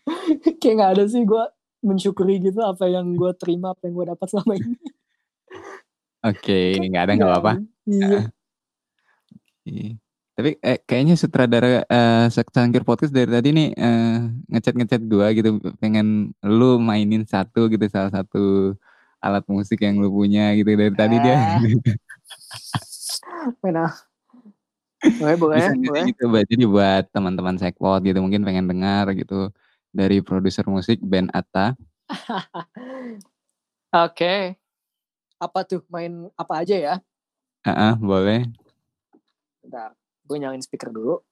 [0.60, 1.44] kayak nggak ada sih gue
[1.84, 4.76] mensyukuri gitu apa yang gue terima apa yang gue dapat selama ini
[6.26, 7.54] oke okay, nggak ada nggak apa-apa
[7.88, 8.20] iya
[9.64, 10.00] okay.
[10.38, 15.50] Tapi eh, kayaknya sutradara uh, Sangkir Podcast dari tadi nih uh, ngechat ngechat gue gitu
[15.82, 18.78] pengen lu mainin satu gitu salah satu
[19.18, 20.96] alat musik yang lu punya gitu dari eh.
[20.96, 21.38] tadi dia
[23.66, 23.90] Mana?
[25.18, 29.50] boleh boleh boleh gitu jadi buat teman-teman sekpot gitu mungkin pengen dengar gitu
[29.98, 31.74] dari produser musik band Atta.
[34.06, 34.14] Oke.
[34.14, 34.42] Okay.
[35.42, 36.96] Apa tuh main apa aja ya?
[37.66, 38.46] Ah, uh -uh, boleh.
[39.62, 41.24] Bentar, gue nyalain speaker dulu.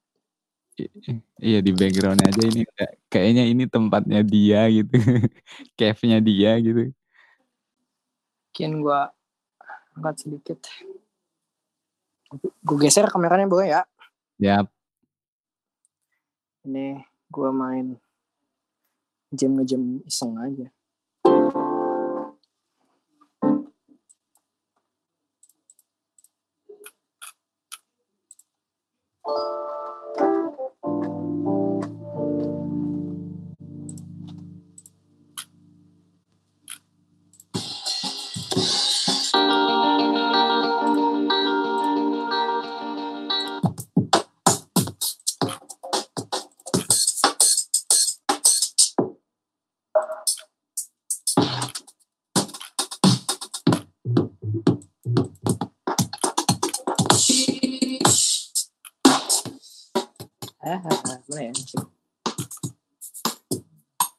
[0.76, 0.92] I
[1.40, 2.68] iya di background aja ini
[3.08, 4.92] kayaknya ini tempatnya dia gitu.
[5.80, 6.92] Cave-nya dia gitu.
[8.52, 9.02] Mungkin gue
[9.96, 10.60] angkat sedikit.
[12.64, 13.82] Gue geser kameranya boleh ya?
[14.40, 14.68] Yap.
[16.68, 17.96] Ini gue main
[19.32, 20.75] jam ngejam iseng aja
[29.28, 29.75] you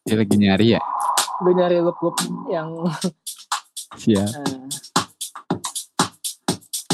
[0.06, 0.80] Dia lagi nyari ya?
[1.42, 2.16] Gue nyari loop-loop
[2.50, 2.86] yang
[3.96, 4.30] Siap.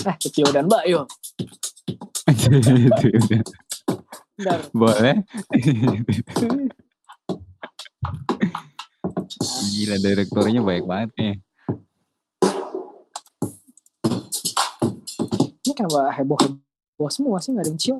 [0.03, 0.83] Uh, eh, kecil dan mbak.
[4.35, 4.61] Bentar.
[4.75, 5.23] Boleh.
[9.71, 11.35] Gila direkturnya baik banget nih.
[15.63, 17.99] Ini kenapa heboh-heboh semua sih nggak ada yang chill?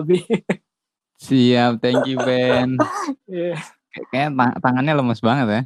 [0.00, 0.24] Lebih.
[1.20, 2.80] Siap, thank you Ben.
[3.28, 3.60] Iya,
[4.08, 5.62] Kayaknya ta- tangannya lemes banget ya.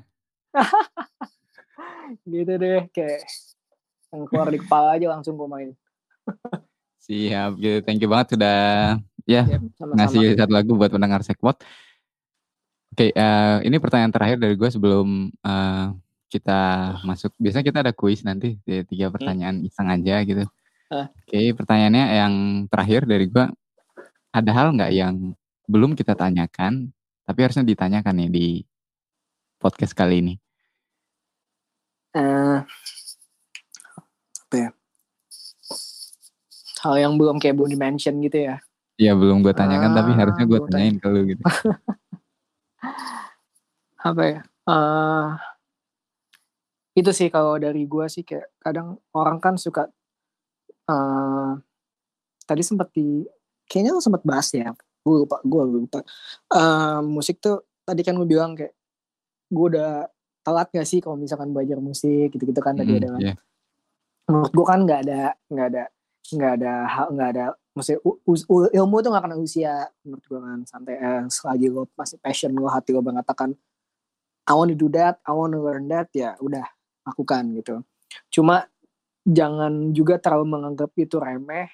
[2.35, 3.23] gitu deh kayak
[4.15, 5.71] yang keluar di kepala aja langsung gue main.
[7.05, 7.79] Siap, gitu.
[7.85, 8.59] Thank you banget sudah
[9.25, 9.43] ya
[9.79, 9.95] sama-sama.
[9.99, 11.61] ngasih satu lagu buat pendengar Sekpot.
[12.95, 15.87] Oke, eh, ini pertanyaan terakhir dari gue sebelum eh,
[16.31, 16.61] kita
[17.07, 17.31] masuk.
[17.39, 20.47] Biasanya kita ada kuis nanti di tiga pertanyaan iseng aja gitu.
[20.95, 22.35] Oke, pertanyaannya yang
[22.71, 23.45] terakhir dari gue,
[24.35, 25.39] ada hal nggak yang
[25.71, 26.91] belum kita tanyakan,
[27.23, 28.47] tapi harusnya ditanyakan nih di
[29.63, 30.35] podcast kali ini?
[32.19, 32.59] Eh,
[34.43, 34.71] apa ya?
[36.83, 38.59] Hal yang belum kayak belum dimention gitu ya.
[38.99, 41.43] Ya belum gue tanyakan, tapi Ah, harusnya gue tanyain ke lu gitu.
[44.05, 44.41] Apa ya?
[44.45, 45.29] Eh,
[46.95, 49.91] itu sih kalau dari gue sih kayak kadang orang kan suka
[50.85, 51.51] eh
[52.45, 53.25] tadi sempat di
[53.67, 54.73] kayaknya lo sempat bahas ya.
[55.05, 56.01] Gue lupa gue lupa.
[56.53, 58.73] Eh, musik tuh tadi kan gue bilang kayak
[59.53, 60.09] gue udah
[60.45, 63.21] telat gak sih kalau misalkan belajar musik gitu-gitu kan tadi Mm, ada kan.
[63.21, 63.35] iya.
[64.25, 65.21] menurut gue kan nggak ada
[65.53, 65.85] nggak ada
[66.33, 67.45] nggak ada hal nggak ada
[67.77, 68.01] maksudnya
[68.73, 70.59] ilmu tuh nggak kena usia menurut gue kan.
[70.65, 73.53] Santai eh, selagi lo masih passion lo hati lo mengatakan
[74.45, 76.65] I want to do that I want to learn that ya udah
[77.05, 77.85] lakukan gitu.
[78.33, 78.65] Cuma
[79.25, 81.69] jangan juga terlalu menganggap itu remeh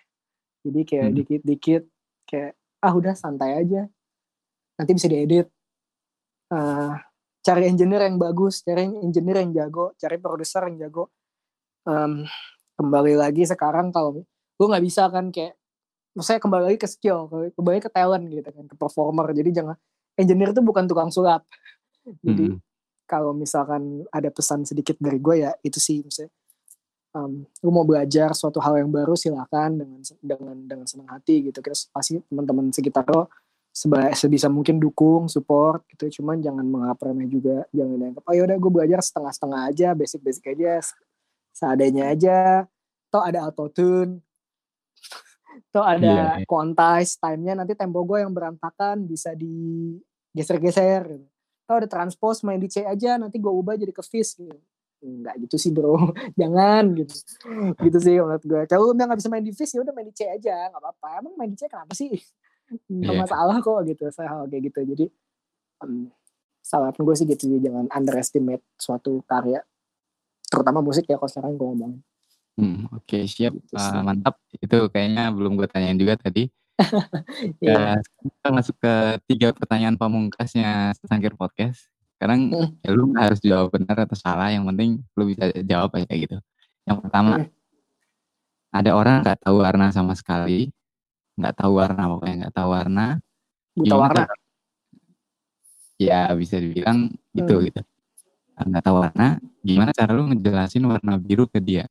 [0.65, 1.17] jadi kayak Hmm.
[1.17, 1.83] dikit-dikit
[2.29, 3.89] kayak ah udah santai aja.
[4.77, 5.47] Nanti bisa diedit.
[6.51, 6.93] Eh,
[7.41, 11.09] cari engineer yang bagus cari engineer yang jago cari produser yang jago.
[11.89, 12.27] Em,
[12.77, 14.21] kembali lagi sekarang kalau
[14.57, 15.57] gue nggak bisa kan kayak
[16.13, 19.31] maksudnya kembali lagi ke skill kembali ke talent gitu kan ke performer.
[19.33, 19.77] Jadi jangan
[20.19, 21.47] engineer itu bukan tukang sulap.
[22.21, 22.59] Jadi Mm,
[23.07, 26.31] kalau misalkan ada pesan sedikit dari gue ya itu sih misalnya
[27.15, 31.59] um, lu mau belajar suatu hal yang baru silakan dengan dengan dengan senang hati gitu.
[31.63, 33.31] Terus pasti teman-teman sekitar lo
[33.71, 36.21] seba- sebisa mungkin dukung support gitu.
[36.21, 40.73] Cuman jangan menganggap remeh juga jangan dianggap oh yaudah gue belajar setengah-setengah aja basic-basic aja
[40.83, 40.99] se-
[41.55, 42.39] seadanya aja.
[43.11, 44.23] Toh ada autotune.
[45.75, 46.47] Toh Iya, ada iya.
[46.47, 51.27] quantize time-nya nanti tempo gue yang berantakan bisa digeser-geser gitu.
[51.67, 54.59] Atau ada transpose main di C aja nanti gue ubah jadi ke Fizz gitu
[55.01, 55.97] enggak gitu sih bro.
[56.41, 57.15] Jangan gitu.
[57.81, 58.63] Gitu sih menurut gue.
[58.65, 60.69] Kalau lu udah nggak bisa main di Fizz ya udah main di C aja.
[60.69, 61.09] Nggak apa-apa.
[61.21, 62.11] Emang main di C kenapa sih?
[62.89, 63.21] Nggak Iya.
[63.27, 64.05] masalah kok gitu.
[64.09, 64.81] Saya hal kayak gitu.
[64.87, 65.05] Jadi
[65.83, 66.07] um,
[66.61, 67.59] saran gue sih gitu sih.
[67.59, 69.59] Jangan underestimate suatu karya
[70.47, 71.93] terutama musik ya kalau sekarang gue ngomong
[72.55, 73.57] Hmm, Oke siap.
[73.57, 73.99] Gitu sih.
[74.01, 74.39] mantap.
[74.55, 76.47] Itu kayaknya belum gue tanyain juga tadi.
[77.61, 77.97] Iya.
[77.97, 78.93] Eh, kita masuk ke
[79.27, 81.90] tiga pertanyaan pamungkasnya Sangkir Podcast.
[82.21, 82.69] Sekarang Hmm.
[82.85, 86.37] ya lu harus jawab benar atau salah, yang penting lu bisa jawab aja gitu.
[86.85, 87.49] Yang pertama Hmm.
[88.77, 90.69] ada orang nggak tahu warna sama sekali,
[91.41, 93.07] nggak tahu warna pokoknya nggak tahu warna.
[93.73, 94.23] buta warna
[95.97, 97.65] Ya bisa dibilang gitu Hmm.
[97.73, 97.81] gitu.
[98.69, 101.89] Nggak tahu warna, gimana cara lu ngejelasin warna biru ke dia?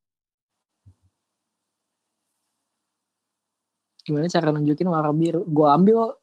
[3.99, 6.17] gimana cara nunjukin warna biru gue ambil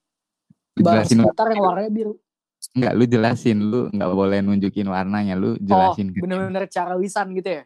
[0.75, 2.13] jelasin sekitar yang warnanya biru
[2.77, 6.23] Enggak, lu jelasin, lu nggak boleh nunjukin warnanya, lu jelasin oh ke dia.
[6.29, 7.65] bener-bener cara lisan gitu ya?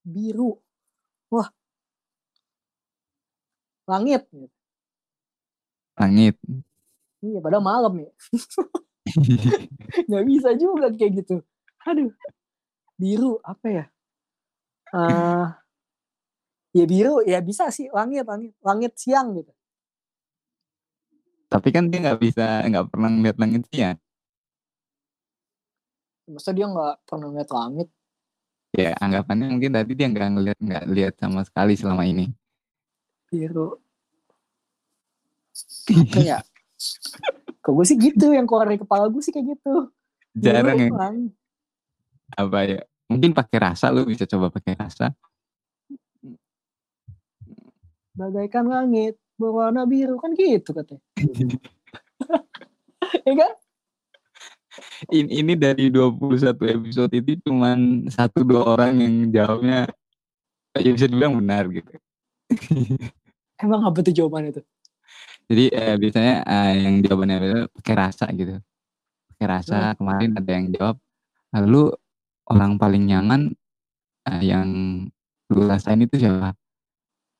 [0.00, 0.56] Biru.
[1.28, 1.52] Wah.
[3.84, 4.24] Langit.
[6.00, 6.36] Langit.
[7.20, 8.10] iya padahal malam ya.
[10.08, 11.36] Nggak bisa juga kayak gitu.
[11.84, 12.08] Aduh.
[12.96, 13.84] Biru apa ya?
[14.96, 15.46] Eh
[16.72, 17.92] ya biru ya bisa sih.
[17.92, 19.55] Langit langit langit siang gitu
[21.46, 23.98] Tapi kan dia nggak bisa, nggak pernah ngeliat langit siang.
[26.26, 27.88] masa dia nggak pernah ngeliat langit
[28.74, 32.28] Ya anggapannya mungkin tadi dia nggak ngeliat, nggak lihat sama sekali selama ini.
[33.32, 33.78] biru
[35.88, 36.38] Apa ya?
[37.64, 39.88] Kok gue sih gitu, yang keluar dari kepala gue sih kayak gitu.
[40.36, 41.16] Jarang doang.
[42.36, 42.80] apa ya?
[43.08, 45.16] Mungkin pakai rasa lu bisa coba pakai rasa.
[48.12, 51.04] Bagaikan langit berwarna biru kan gitu katanya.
[53.28, 53.52] ya kan?
[55.08, 59.88] Ini, ini dari 21 episode itu cuman satu dua orang yang jawabnya
[60.76, 61.96] ya bisa dibilang benar gitu.
[63.62, 64.60] Emang apa tuh jawaban itu?
[65.46, 68.60] Jadi eh, biasanya eh, yang jawabannya itu pakai rasa gitu.
[69.32, 69.96] Pakai rasa.
[69.96, 70.96] Kemarin ada yang jawab,
[71.56, 71.82] lalu
[72.52, 73.40] orang paling nyaman
[74.28, 74.68] eh, yang
[75.48, 76.52] lu rasain itu siapa?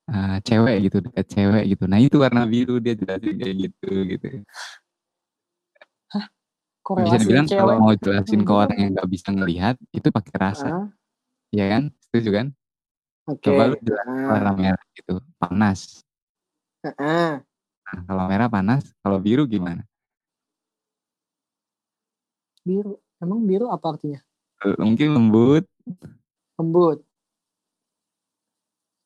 [0.06, 1.84] Eh, cewek gitu, dekat cewek gitu.
[1.90, 4.26] Nah itu warna biru dia jelasin kayak gitu gitu.
[6.06, 6.22] Bisa
[6.86, 7.82] Korelasi dibilang kalau cewek.
[7.82, 10.86] mau jelasin ke orang yang nggak bisa ngelihat itu pakai rasa, Ah,
[11.50, 11.90] ya kan?
[12.06, 12.46] Setuju kan?
[13.26, 13.50] Oke.
[13.50, 16.06] Coba lu jelasin Ah, warna merah gitu, panas.
[16.86, 17.42] ah.
[17.86, 19.82] Nah, kalau merah panas, kalau biru gimana?
[22.62, 23.02] Biru.
[23.18, 24.22] Emang biru apa artinya?
[24.78, 25.66] Mungkin lembut.
[26.58, 27.05] Lembut.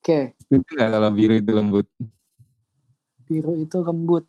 [0.01, 1.85] Oke, Setuju nggak kalau biru itu lembut?
[3.29, 4.25] biru itu lembut.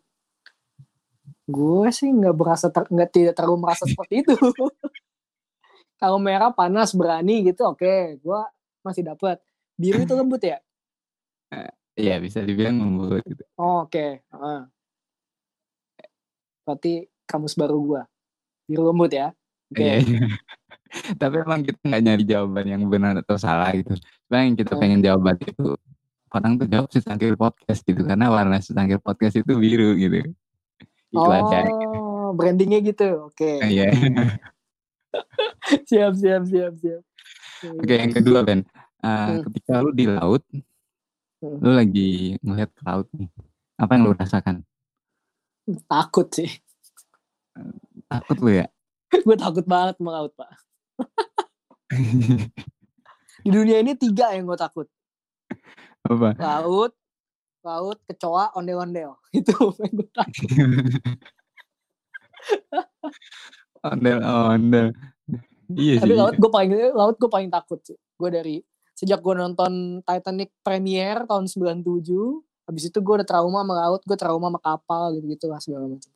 [1.49, 4.37] Gue sih nggak berasa ter- nggak tidak terlalu merasa seperti itu.
[5.97, 8.39] Kalau merah panas berani gitu, oke, gue
[8.85, 9.41] masih dapat.
[9.73, 10.61] Biru itu lembut ya?
[11.97, 13.25] Iya bisa dibilang lembut.
[13.25, 13.41] Gitu.
[13.57, 14.21] Oh, oke.
[14.29, 14.69] Ah.
[16.69, 18.01] Berarti kamus baru gue.
[18.69, 19.33] Biru lembut ya?
[19.73, 19.89] Oke.
[20.05, 20.37] Iya.
[20.93, 21.13] Iya.
[21.15, 23.97] Tapi emang kita nggak nyari jawaban yang benar atau salah gitu.
[24.27, 24.81] Cuma yang kita Hmm.
[24.81, 25.67] pengen jawaban itu
[26.29, 30.33] orang tuh jawab secangkir podcast gitu karena warna secangkir podcast itu biru gitu.
[31.09, 31.69] Itu aja.
[31.93, 33.29] Oh, brandingnya gitu.
[33.29, 33.61] Oke.
[33.61, 33.89] Iya.
[35.85, 37.01] siap, siap, siap, siap.
[37.77, 38.65] Oke yang kedua Ben,
[39.03, 39.43] Eh, Hmm.
[39.51, 40.39] ketika lu di laut,
[41.43, 41.59] Hmm.
[41.59, 43.27] lu lagi ngeliat ke laut nih,
[43.75, 44.63] apa yang lu rasakan?
[45.91, 46.47] Takut sih.
[48.07, 48.65] Takut lu ya?
[49.27, 50.55] gue takut banget sama laut, Pak.
[53.43, 54.87] Di dunia ini tiga yang gue takut.
[56.03, 56.35] apa?
[56.35, 56.91] Laut,
[57.63, 59.15] laut, kecoa, ondel-ondel.
[59.39, 60.49] Itu yang gue takut.
[63.83, 64.87] ondel ondel.
[65.73, 66.07] Iya sih.
[66.07, 67.97] Tapi laut gue paling laut gue paling takut sih.
[68.15, 68.55] Gue dari
[68.93, 71.81] sejak gue nonton Titanic premiere tahun 97,
[72.69, 76.11] habis itu gue udah trauma sama laut, gue trauma sama kapal gitu-gitu lah segala macam.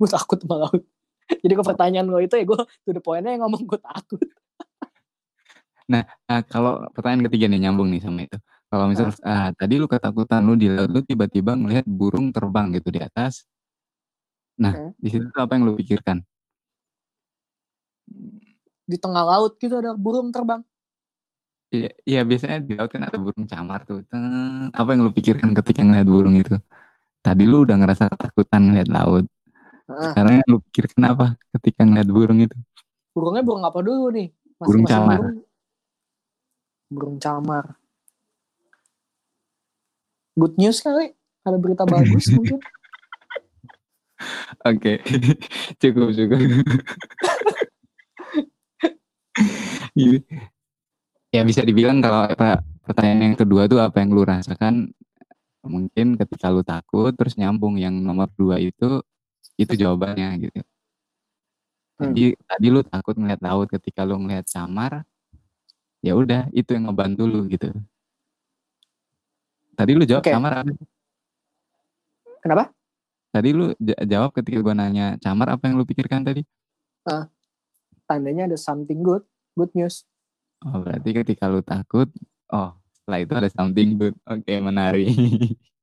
[0.00, 0.82] Gue takut sama laut.
[1.42, 4.22] Jadi ke pertanyaan lo itu ya gue to the point-nya yang ngomong gue takut.
[5.86, 6.02] Nah,
[6.50, 8.38] kalau pertanyaan ketiga nih nyambung nih sama itu.
[8.66, 12.90] Kalau misal ah, tadi lu ketakutan lu di laut lu tiba-tiba ngelihat burung terbang gitu
[12.90, 13.46] di atas.
[14.58, 14.90] Nah, Hmm.
[14.98, 16.26] di situ apa yang lu pikirkan?
[18.86, 20.62] Di tengah laut gitu ada burung terbang.
[21.70, 24.02] Iya, iya biasanya di laut kan ada burung camar tuh.
[24.74, 26.58] Apa yang lu pikirkan ketika ngeliat burung itu?
[27.22, 29.26] Tadi lu udah ngerasa ketakutan ngeliat laut.
[29.86, 32.56] Sekarang yang lu pikirkan apa ketika ngeliat burung itu?
[33.14, 34.34] Burungnya burung apa dulu nih?
[34.58, 35.18] Burung Masing-masing camar.
[35.22, 35.38] Burung,
[36.90, 37.64] burung camar.
[40.36, 41.14] Good news kali.
[41.46, 42.58] Ada berita bagus mungkin.
[44.66, 44.98] Oke,
[45.80, 46.40] cukup cukup.
[49.96, 50.24] Gitu.
[51.32, 54.88] ya bisa dibilang kalau apa, pertanyaan yang kedua tuh apa yang lu rasakan
[55.64, 59.00] mungkin ketika lu takut terus nyambung yang nomor dua itu
[59.54, 60.60] itu jawabannya gitu.
[61.96, 62.12] Hmm.
[62.12, 65.06] Jadi tadi lu takut ngeliat laut ketika lu ngeliat camar
[66.04, 67.70] ya udah itu yang ngebantu lu gitu.
[69.76, 70.32] Tadi lu jawab Oke.
[70.32, 70.72] camar apa?
[72.42, 72.64] Kenapa?
[73.32, 76.44] Tadi lu ja- jawab ketika gua nanya camar apa yang lu pikirkan tadi?
[78.06, 79.26] Tandanya ada something good.
[79.58, 80.06] Good news.
[80.64, 82.08] Oh, berarti ketika lu takut,
[82.48, 84.14] oh, setelah itu ada something good.
[84.24, 85.10] Oke, menarik.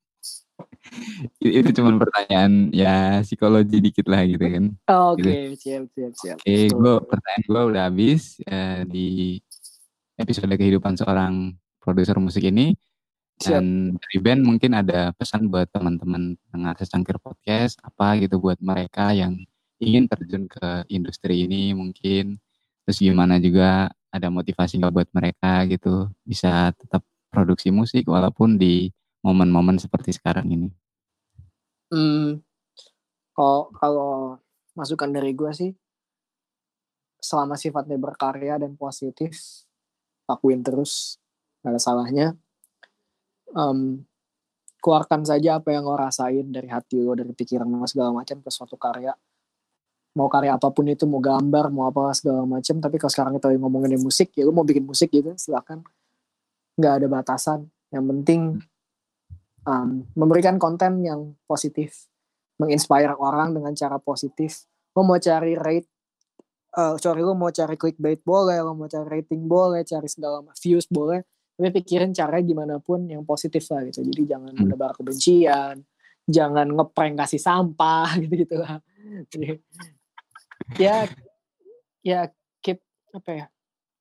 [1.41, 4.65] itu, cuma pertanyaan ya psikologi dikit lah gitu kan.
[5.13, 6.37] Oke, siap, siap, siap.
[6.39, 9.39] Oke, gue pertanyaan gue udah habis eh, di
[10.19, 12.75] episode kehidupan seorang produser musik ini.
[13.41, 13.49] Siap.
[13.49, 19.09] Dan dari band mungkin ada pesan buat teman-teman pendengar secangkir podcast apa gitu buat mereka
[19.11, 19.41] yang
[19.81, 22.39] ingin terjun ke industri ini mungkin
[22.87, 27.01] terus gimana juga ada motivasi nggak buat mereka gitu bisa tetap
[27.33, 28.93] produksi musik walaupun di
[29.23, 30.69] momen-momen seperti sekarang ini.
[31.89, 32.43] Hmm,
[33.31, 34.13] kalau kalau
[34.75, 35.71] masukan dari gue sih,
[37.23, 39.63] selama sifatnya berkarya dan positif,
[40.27, 41.17] lakuin terus,
[41.63, 42.27] gak ada salahnya.
[43.55, 44.03] Em,
[44.83, 48.49] keluarkan saja apa yang lo rasain dari hati lo, dari pikiran lo segala macam ke
[48.51, 49.15] suatu karya.
[50.13, 52.77] Mau karya apa pun itu, mau gambar, mau apa segala macam.
[52.77, 55.81] Tapi kalau sekarang kita ngomongin musik, ya lo mau bikin musik gitu, silakan.
[56.77, 57.59] Nggak ada batasan.
[57.89, 58.41] Yang penting
[59.67, 62.07] um, memberikan konten yang positif
[62.61, 64.69] menginspire orang dengan cara positif.
[64.93, 65.89] Lo mau cari rate
[66.77, 70.85] uh, sorry lo mau cari clickbait boleh lo mau cari rating boleh cari segala views
[70.89, 71.21] boleh
[71.53, 74.01] tapi pikirin cara gimana pun yang positif lah gitu.
[74.01, 74.61] Jadi jangan hmm.
[74.65, 75.85] menebar kebencian
[76.23, 78.79] jangan ngeprank kasih sampah gitu gitu lah.
[79.29, 79.59] Jadi,
[80.79, 81.05] ya
[82.01, 82.19] ya
[82.63, 82.79] keep
[83.13, 83.45] apa ya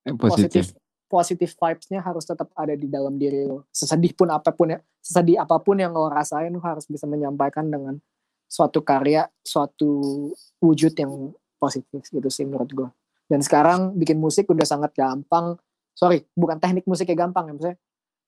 [0.08, 0.72] eh, positif
[1.12, 3.68] positif vibes-nya harus tetap ada di dalam diri lo.
[3.68, 7.68] Sesedih pun apa pun ya sesedih apa pun yang lo rasain lo harus bisa menyampaikan
[7.68, 8.00] dengan
[8.48, 10.32] suatu karya suatu
[10.64, 12.88] wujud yang positif gitu sih menurut gue
[13.32, 15.56] dan sekarang bikin musik udah sangat gampang.
[15.96, 17.78] Sorry bukan teknik musiknya gampang ya maksudnya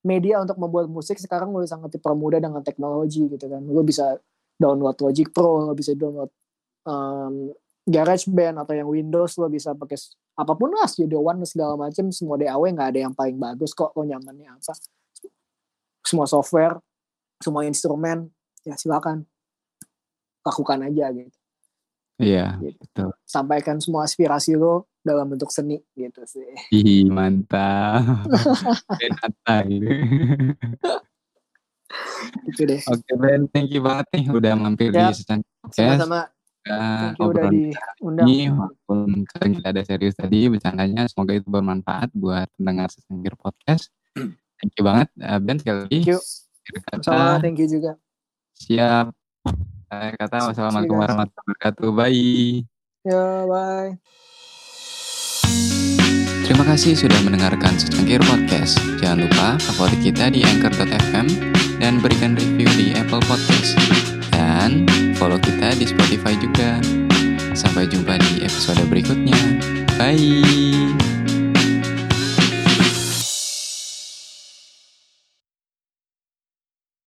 [0.04, 3.60] media untuk membuat musik sekarang udah sangat dipermudah dengan teknologi gitu kan.
[3.68, 4.16] Lo bisa
[4.56, 6.32] download Logic Pro lo bisa download
[6.88, 7.52] um,
[7.84, 10.00] GarageBand atau yang Windows lo bisa pakai
[10.34, 13.94] apa pun lah Studio One segala macam semua DAW nggak ada yang paling bagus kok
[13.94, 14.72] lo nyamannya apa
[16.02, 16.82] semua software
[17.38, 18.28] semua instrumen
[18.66, 19.22] ya silakan
[20.44, 21.38] lakukan aja gitu
[22.14, 22.78] Iya, gitu.
[22.78, 23.10] betul.
[23.26, 26.46] Sampaikan semua aspirasi lo dalam bentuk seni gitu sih.
[26.70, 28.22] Ih, mantap.
[29.02, 29.88] Renata gitu.
[32.46, 32.80] itu deh.
[32.86, 35.42] Oke, Ben, thank you banget nih udah mampir ya, di Secan
[35.74, 36.30] Sama-sama.
[36.64, 38.26] Thank you udah diundang.
[38.26, 43.92] Ini walaupun kita ada serius tadi bercandanya, semoga itu bermanfaat buat pendengar Sesangkir Podcast.
[44.58, 46.00] Thank you banget, uh, Ben sekali lagi.
[46.08, 46.20] Thank you.
[47.04, 48.00] Sama, thank you juga.
[48.56, 49.12] Siap.
[49.92, 51.88] Saya kata wassalamualaikum warahmatullahi wabarakatuh.
[51.92, 52.64] Bye.
[53.04, 53.92] Ya, bye.
[56.44, 58.80] Terima kasih sudah mendengarkan secangkir podcast.
[59.00, 61.26] Jangan lupa favorit kita di anchor.fm
[61.80, 64.13] dan berikan review di Apple Podcast.
[64.44, 64.84] Dan
[65.16, 66.76] follow kita di Spotify juga.
[67.56, 69.40] Sampai jumpa di episode berikutnya.
[69.96, 71.13] Bye.